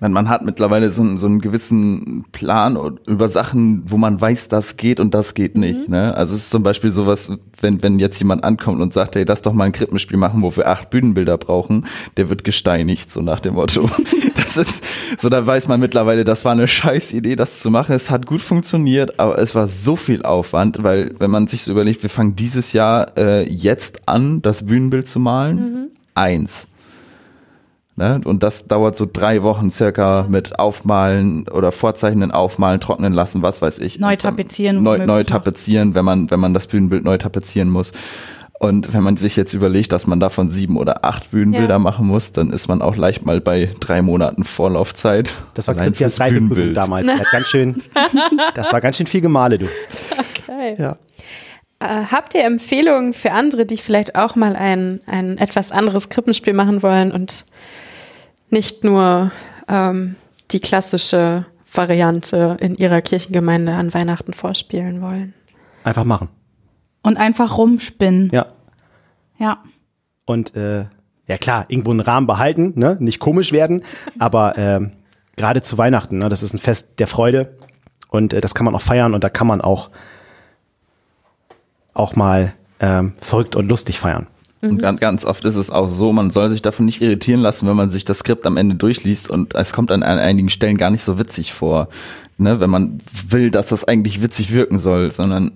Man, 0.00 0.12
man 0.12 0.28
hat 0.28 0.42
mittlerweile 0.44 0.90
so, 0.90 1.02
einen- 1.02 1.18
so 1.18 1.26
einen 1.26 1.40
gewissen 1.40 2.24
Plan 2.32 2.78
über 3.06 3.28
Sachen, 3.28 3.82
wo 3.86 3.96
man 3.98 4.20
weiß, 4.20 4.48
das 4.48 4.76
geht 4.76 4.98
und 4.98 5.12
das 5.14 5.34
geht 5.34 5.56
nicht. 5.56 5.88
Ne? 5.88 6.14
Also 6.16 6.34
es 6.34 6.42
ist 6.44 6.50
zum 6.50 6.62
Beispiel 6.62 6.90
sowas, 6.90 7.30
wenn, 7.60 7.82
wenn 7.82 7.98
jetzt 7.98 8.18
jemand 8.18 8.42
ankommt 8.44 8.80
und 8.80 8.92
sagt, 8.94 9.14
hey, 9.16 9.24
lass 9.28 9.42
doch 9.42 9.52
mal 9.52 9.64
ein 9.64 9.72
Krippenspiel 9.72 10.16
machen, 10.16 10.42
wo 10.42 10.56
wir 10.56 10.66
acht 10.68 10.88
Bühnenbilder 10.90 11.36
brauchen, 11.38 11.86
der 12.16 12.30
wird 12.30 12.44
gesteinigt, 12.44 13.10
so 13.10 13.20
nach 13.20 13.40
dem 13.40 13.54
Motto. 13.54 13.88
Das 14.42 14.56
ist, 14.56 14.84
so 15.20 15.28
da 15.28 15.46
weiß 15.46 15.68
man 15.68 15.78
mittlerweile, 15.78 16.24
das 16.24 16.44
war 16.44 16.50
eine 16.52 16.66
scheiß 16.66 17.12
Idee, 17.12 17.36
das 17.36 17.60
zu 17.60 17.70
machen. 17.70 17.94
Es 17.94 18.10
hat 18.10 18.26
gut 18.26 18.40
funktioniert, 18.40 19.20
aber 19.20 19.38
es 19.38 19.54
war 19.54 19.68
so 19.68 19.94
viel 19.94 20.24
Aufwand, 20.24 20.82
weil 20.82 21.14
wenn 21.20 21.30
man 21.30 21.46
sich 21.46 21.62
so 21.62 21.70
überlegt, 21.70 22.02
wir 22.02 22.10
fangen 22.10 22.34
dieses 22.34 22.72
Jahr 22.72 23.16
äh, 23.16 23.48
jetzt 23.48 24.08
an, 24.08 24.42
das 24.42 24.66
Bühnenbild 24.66 25.06
zu 25.06 25.20
malen, 25.20 25.90
eins. 26.16 26.66
Ne? 28.00 28.18
Und 28.24 28.42
das 28.42 28.66
dauert 28.66 28.96
so 28.96 29.06
drei 29.10 29.42
Wochen 29.42 29.70
circa 29.70 30.24
mit 30.26 30.58
Aufmalen 30.58 31.46
oder 31.48 31.70
Vorzeichnen, 31.70 32.30
Aufmalen, 32.30 32.80
trocknen 32.80 33.12
lassen, 33.12 33.42
was 33.42 33.60
weiß 33.60 33.78
ich. 33.78 33.98
Neu 33.98 34.16
tapezieren. 34.16 34.82
Neu, 34.82 35.04
neu 35.04 35.22
tapezieren, 35.22 35.94
wenn 35.94 36.06
man, 36.06 36.30
wenn 36.30 36.40
man 36.40 36.54
das 36.54 36.66
Bühnenbild 36.66 37.04
neu 37.04 37.18
tapezieren 37.18 37.68
muss. 37.68 37.92
Und 38.58 38.94
wenn 38.94 39.02
man 39.02 39.18
sich 39.18 39.36
jetzt 39.36 39.52
überlegt, 39.52 39.92
dass 39.92 40.06
man 40.06 40.18
davon 40.18 40.48
sieben 40.48 40.78
oder 40.78 41.04
acht 41.04 41.30
Bühnenbilder 41.30 41.74
ja. 41.74 41.78
machen 41.78 42.06
muss, 42.06 42.32
dann 42.32 42.50
ist 42.54 42.68
man 42.68 42.80
auch 42.80 42.96
leicht 42.96 43.26
mal 43.26 43.42
bei 43.42 43.70
drei 43.80 44.00
Monaten 44.00 44.44
Vorlaufzeit. 44.44 45.34
Das 45.52 45.68
war 45.68 45.74
Christians 45.74 46.18
Bühnenbild 46.18 46.74
damals. 46.74 47.06
ganz 47.30 47.48
schön, 47.48 47.82
das 48.54 48.72
war 48.72 48.80
ganz 48.80 48.96
schön 48.96 49.08
viel 49.08 49.20
Gemale, 49.20 49.58
du. 49.58 49.66
Okay. 50.48 50.74
Ja. 50.78 50.96
Äh, 51.80 52.06
habt 52.10 52.34
ihr 52.34 52.44
Empfehlungen 52.44 53.12
für 53.12 53.32
andere, 53.32 53.66
die 53.66 53.76
vielleicht 53.76 54.14
auch 54.14 54.36
mal 54.36 54.56
ein, 54.56 55.00
ein 55.06 55.36
etwas 55.36 55.70
anderes 55.70 56.08
Krippenspiel 56.08 56.54
machen 56.54 56.82
wollen 56.82 57.12
und 57.12 57.44
nicht 58.50 58.84
nur 58.84 59.30
ähm, 59.68 60.16
die 60.50 60.60
klassische 60.60 61.46
Variante 61.72 62.56
in 62.60 62.74
ihrer 62.74 63.00
Kirchengemeinde 63.00 63.74
an 63.74 63.94
Weihnachten 63.94 64.32
vorspielen 64.32 65.00
wollen? 65.00 65.34
Einfach 65.84 66.04
machen. 66.04 66.28
Und 67.02 67.16
einfach 67.16 67.56
rumspinnen. 67.56 68.30
Ja. 68.32 68.46
Ja. 69.38 69.62
Und 70.26 70.54
äh, 70.56 70.86
ja 71.26 71.38
klar, 71.38 71.64
irgendwo 71.68 71.92
einen 71.92 72.00
Rahmen 72.00 72.26
behalten, 72.26 72.72
ne? 72.76 72.96
nicht 73.00 73.20
komisch 73.20 73.52
werden, 73.52 73.84
aber 74.18 74.58
äh, 74.58 74.90
gerade 75.36 75.62
zu 75.62 75.78
Weihnachten, 75.78 76.18
ne? 76.18 76.28
das 76.28 76.42
ist 76.42 76.52
ein 76.52 76.58
Fest 76.58 76.98
der 76.98 77.06
Freude 77.06 77.56
und 78.08 78.32
äh, 78.32 78.40
das 78.40 78.54
kann 78.54 78.64
man 78.64 78.74
auch 78.74 78.82
feiern 78.82 79.14
und 79.14 79.24
da 79.24 79.30
kann 79.30 79.46
man 79.46 79.60
auch 79.60 79.90
auch 81.94 82.16
mal 82.16 82.52
ähm, 82.80 83.14
verrückt 83.20 83.56
und 83.56 83.68
lustig 83.68 83.98
feiern. 83.98 84.26
Und 84.62 84.78
ganz, 84.78 85.00
ganz 85.00 85.24
oft 85.24 85.44
ist 85.44 85.56
es 85.56 85.70
auch 85.70 85.88
so, 85.88 86.12
man 86.12 86.30
soll 86.30 86.50
sich 86.50 86.60
davon 86.60 86.84
nicht 86.84 87.00
irritieren 87.00 87.40
lassen, 87.40 87.66
wenn 87.66 87.76
man 87.76 87.90
sich 87.90 88.04
das 88.04 88.18
Skript 88.18 88.44
am 88.44 88.58
Ende 88.58 88.74
durchliest 88.74 89.30
und 89.30 89.54
es 89.54 89.72
kommt 89.72 89.90
an 89.90 90.02
einigen 90.02 90.50
Stellen 90.50 90.76
gar 90.76 90.90
nicht 90.90 91.02
so 91.02 91.18
witzig 91.18 91.54
vor, 91.54 91.88
ne, 92.36 92.60
wenn 92.60 92.68
man 92.68 92.98
will, 93.28 93.50
dass 93.50 93.68
das 93.68 93.84
eigentlich 93.88 94.22
witzig 94.22 94.52
wirken 94.52 94.78
soll, 94.78 95.12
sondern 95.12 95.52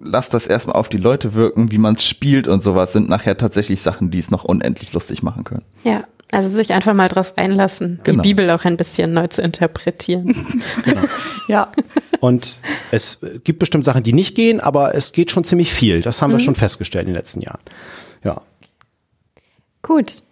lass 0.00 0.28
das 0.30 0.46
erstmal 0.46 0.76
auf 0.76 0.88
die 0.88 0.96
Leute 0.96 1.34
wirken, 1.34 1.72
wie 1.72 1.78
man 1.78 1.94
es 1.94 2.06
spielt 2.06 2.48
und 2.48 2.62
sowas 2.62 2.92
sind 2.92 3.08
nachher 3.08 3.36
tatsächlich 3.36 3.80
Sachen, 3.82 4.10
die 4.10 4.18
es 4.18 4.30
noch 4.30 4.44
unendlich 4.44 4.92
lustig 4.92 5.22
machen 5.22 5.44
können. 5.44 5.64
Ja, 5.82 6.04
also 6.30 6.48
sich 6.48 6.72
einfach 6.72 6.94
mal 6.94 7.08
drauf 7.08 7.34
einlassen, 7.36 8.00
genau. 8.02 8.22
die 8.22 8.28
Bibel 8.30 8.50
auch 8.50 8.64
ein 8.64 8.76
bisschen 8.76 9.12
neu 9.12 9.28
zu 9.28 9.42
interpretieren. 9.42 10.34
genau. 10.84 11.02
ja. 11.48 11.70
Und 12.24 12.54
es 12.90 13.18
gibt 13.44 13.58
bestimmt 13.58 13.84
Sachen, 13.84 14.02
die 14.02 14.14
nicht 14.14 14.34
gehen, 14.34 14.58
aber 14.58 14.94
es 14.94 15.12
geht 15.12 15.30
schon 15.30 15.44
ziemlich 15.44 15.74
viel. 15.74 16.00
Das 16.00 16.22
haben 16.22 16.30
mhm. 16.30 16.36
wir 16.36 16.40
schon 16.40 16.54
festgestellt 16.54 17.02
in 17.02 17.12
den 17.12 17.16
letzten 17.16 17.42
Jahren. 17.42 17.60
Ja. 18.24 18.40
Gut. 19.82 20.22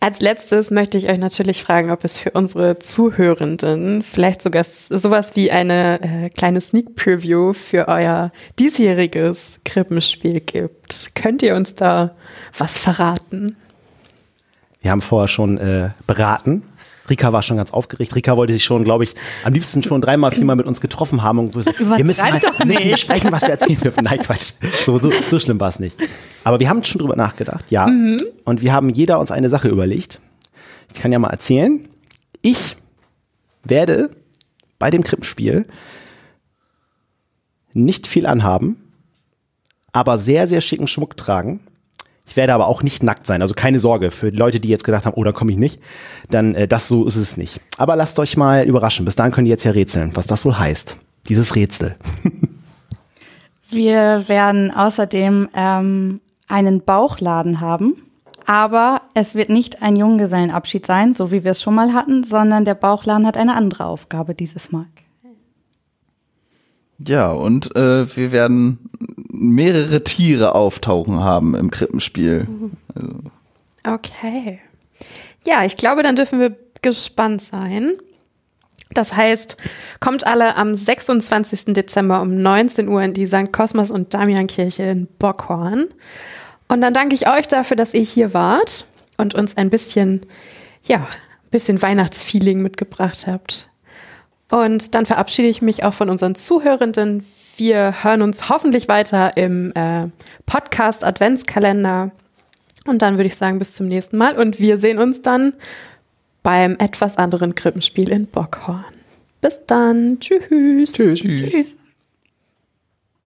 Als 0.00 0.20
letztes 0.20 0.72
möchte 0.72 0.98
ich 0.98 1.08
euch 1.08 1.18
natürlich 1.18 1.62
fragen, 1.62 1.92
ob 1.92 2.02
es 2.02 2.18
für 2.18 2.32
unsere 2.32 2.80
Zuhörenden 2.80 4.02
vielleicht 4.02 4.42
sogar 4.42 4.64
sowas 4.64 5.36
wie 5.36 5.52
eine 5.52 6.00
äh, 6.02 6.30
kleine 6.30 6.60
Sneak 6.60 6.96
Preview 6.96 7.52
für 7.52 7.86
euer 7.86 8.32
diesjähriges 8.58 9.60
Krippenspiel 9.64 10.40
gibt. 10.40 11.14
Könnt 11.14 11.44
ihr 11.44 11.54
uns 11.54 11.76
da 11.76 12.16
was 12.56 12.80
verraten? 12.80 13.56
Wir 14.80 14.90
haben 14.90 15.02
vorher 15.02 15.28
schon 15.28 15.56
äh, 15.58 15.90
beraten. 16.08 16.64
Rika 17.10 17.32
war 17.32 17.42
schon 17.42 17.56
ganz 17.56 17.72
aufgeregt. 17.72 18.14
Rika 18.14 18.36
wollte 18.36 18.52
sich 18.52 18.64
schon, 18.64 18.84
glaube 18.84 19.04
ich, 19.04 19.14
am 19.44 19.52
liebsten 19.52 19.82
schon 19.82 20.00
dreimal, 20.00 20.30
viermal 20.30 20.56
mit 20.56 20.66
uns 20.66 20.80
getroffen 20.80 21.22
haben 21.22 21.38
und 21.38 21.54
gesagt, 21.54 21.78
wir 21.80 22.04
müssen 22.04 22.28
mal, 22.28 22.40
doch 22.40 22.58
nicht. 22.64 22.84
müssen 22.84 22.96
sprechen, 22.96 23.32
was 23.32 23.42
wir 23.42 23.50
erzählen 23.50 23.78
dürfen. 23.78 24.04
Nein, 24.04 24.20
Quatsch. 24.20 24.52
So, 24.84 24.98
so, 24.98 25.10
so 25.10 25.38
schlimm 25.38 25.60
war 25.60 25.68
es 25.68 25.78
nicht. 25.78 25.96
Aber 26.44 26.60
wir 26.60 26.68
haben 26.68 26.84
schon 26.84 27.00
drüber 27.00 27.16
nachgedacht, 27.16 27.70
ja. 27.70 27.86
Mhm. 27.86 28.18
Und 28.44 28.60
wir 28.60 28.72
haben 28.72 28.90
jeder 28.90 29.18
uns 29.18 29.30
eine 29.30 29.48
Sache 29.48 29.68
überlegt. 29.68 30.20
Ich 30.94 31.00
kann 31.00 31.12
ja 31.12 31.18
mal 31.18 31.30
erzählen. 31.30 31.88
Ich 32.42 32.76
werde 33.64 34.10
bei 34.78 34.90
dem 34.90 35.02
Krippenspiel 35.02 35.66
nicht 37.72 38.06
viel 38.06 38.26
anhaben, 38.26 38.76
aber 39.92 40.18
sehr, 40.18 40.48
sehr 40.48 40.60
schicken 40.60 40.88
Schmuck 40.88 41.16
tragen 41.16 41.60
ich 42.28 42.36
werde 42.36 42.52
aber 42.52 42.66
auch 42.66 42.82
nicht 42.82 43.02
nackt 43.02 43.26
sein. 43.26 43.40
Also 43.40 43.54
keine 43.54 43.78
Sorge 43.78 44.10
für 44.10 44.28
Leute, 44.28 44.60
die 44.60 44.68
jetzt 44.68 44.84
gedacht 44.84 45.06
haben, 45.06 45.14
oh, 45.16 45.24
dann 45.24 45.32
komme 45.32 45.50
ich 45.50 45.56
nicht. 45.56 45.80
Dann 46.28 46.54
äh, 46.54 46.68
das 46.68 46.86
so 46.86 47.06
ist 47.06 47.16
es 47.16 47.38
nicht. 47.38 47.58
Aber 47.78 47.96
lasst 47.96 48.18
euch 48.18 48.36
mal 48.36 48.66
überraschen. 48.66 49.06
Bis 49.06 49.16
dahin 49.16 49.32
könnt 49.32 49.46
ihr 49.46 49.52
jetzt 49.52 49.64
ja 49.64 49.70
rätseln, 49.70 50.14
was 50.14 50.26
das 50.26 50.44
wohl 50.44 50.58
heißt. 50.58 50.98
Dieses 51.28 51.56
Rätsel. 51.56 51.96
Wir 53.70 54.28
werden 54.28 54.70
außerdem 54.70 55.48
ähm, 55.54 56.20
einen 56.48 56.82
Bauchladen 56.82 57.60
haben. 57.60 58.02
Aber 58.44 59.02
es 59.12 59.34
wird 59.34 59.48
nicht 59.50 59.82
ein 59.82 59.96
Junggesellenabschied 59.96 60.86
sein, 60.86 61.12
so 61.12 61.30
wie 61.30 61.44
wir 61.44 61.50
es 61.50 61.60
schon 61.60 61.74
mal 61.74 61.92
hatten, 61.92 62.24
sondern 62.24 62.64
der 62.64 62.74
Bauchladen 62.74 63.26
hat 63.26 63.36
eine 63.36 63.54
andere 63.54 63.84
Aufgabe 63.84 64.34
dieses 64.34 64.72
Mal. 64.72 64.86
Ja, 66.98 67.30
und 67.30 67.74
äh, 67.76 68.16
wir 68.16 68.32
werden 68.32 68.90
mehrere 69.30 70.02
Tiere 70.02 70.54
auftauchen 70.54 71.22
haben 71.22 71.54
im 71.54 71.70
Krippenspiel. 71.70 72.48
Also. 72.94 73.14
Okay. 73.86 74.60
Ja, 75.46 75.64
ich 75.64 75.76
glaube, 75.76 76.02
dann 76.02 76.16
dürfen 76.16 76.40
wir 76.40 76.56
gespannt 76.82 77.42
sein. 77.42 77.92
Das 78.90 79.16
heißt, 79.16 79.56
kommt 80.00 80.26
alle 80.26 80.56
am 80.56 80.74
26. 80.74 81.66
Dezember 81.74 82.20
um 82.22 82.36
19 82.36 82.88
Uhr 82.88 83.02
in 83.02 83.14
die 83.14 83.26
St. 83.26 83.52
Kosmas 83.52 83.90
und 83.90 84.14
Damiankirche 84.14 84.82
in 84.84 85.06
Bockhorn. 85.18 85.86
Und 86.68 86.80
dann 86.80 86.94
danke 86.94 87.14
ich 87.14 87.28
euch 87.28 87.46
dafür, 87.46 87.76
dass 87.76 87.94
ihr 87.94 88.02
hier 88.02 88.34
wart 88.34 88.86
und 89.16 89.34
uns 89.34 89.56
ein 89.56 89.70
bisschen, 89.70 90.22
ja, 90.82 90.96
ein 90.96 91.50
bisschen 91.50 91.80
Weihnachtsfeeling 91.80 92.60
mitgebracht 92.60 93.26
habt. 93.26 93.68
Und 94.50 94.94
dann 94.94 95.06
verabschiede 95.06 95.48
ich 95.48 95.62
mich 95.62 95.84
auch 95.84 95.94
von 95.94 96.08
unseren 96.08 96.34
Zuhörenden. 96.34 97.24
Wir 97.56 98.02
hören 98.02 98.22
uns 98.22 98.48
hoffentlich 98.48 98.88
weiter 98.88 99.36
im 99.36 99.72
äh, 99.74 100.08
Podcast 100.46 101.04
Adventskalender. 101.04 102.10
Und 102.86 103.02
dann 103.02 103.18
würde 103.18 103.26
ich 103.26 103.36
sagen, 103.36 103.58
bis 103.58 103.74
zum 103.74 103.86
nächsten 103.86 104.16
Mal. 104.16 104.36
Und 104.38 104.60
wir 104.60 104.78
sehen 104.78 104.98
uns 104.98 105.20
dann 105.20 105.52
beim 106.42 106.76
etwas 106.78 107.18
anderen 107.18 107.54
Krippenspiel 107.54 108.08
in 108.08 108.26
Bockhorn. 108.26 108.84
Bis 109.40 109.60
dann. 109.66 110.18
Tschüss. 110.20 110.92
Tschüss. 110.92 111.20
Tschüss. 111.20 111.77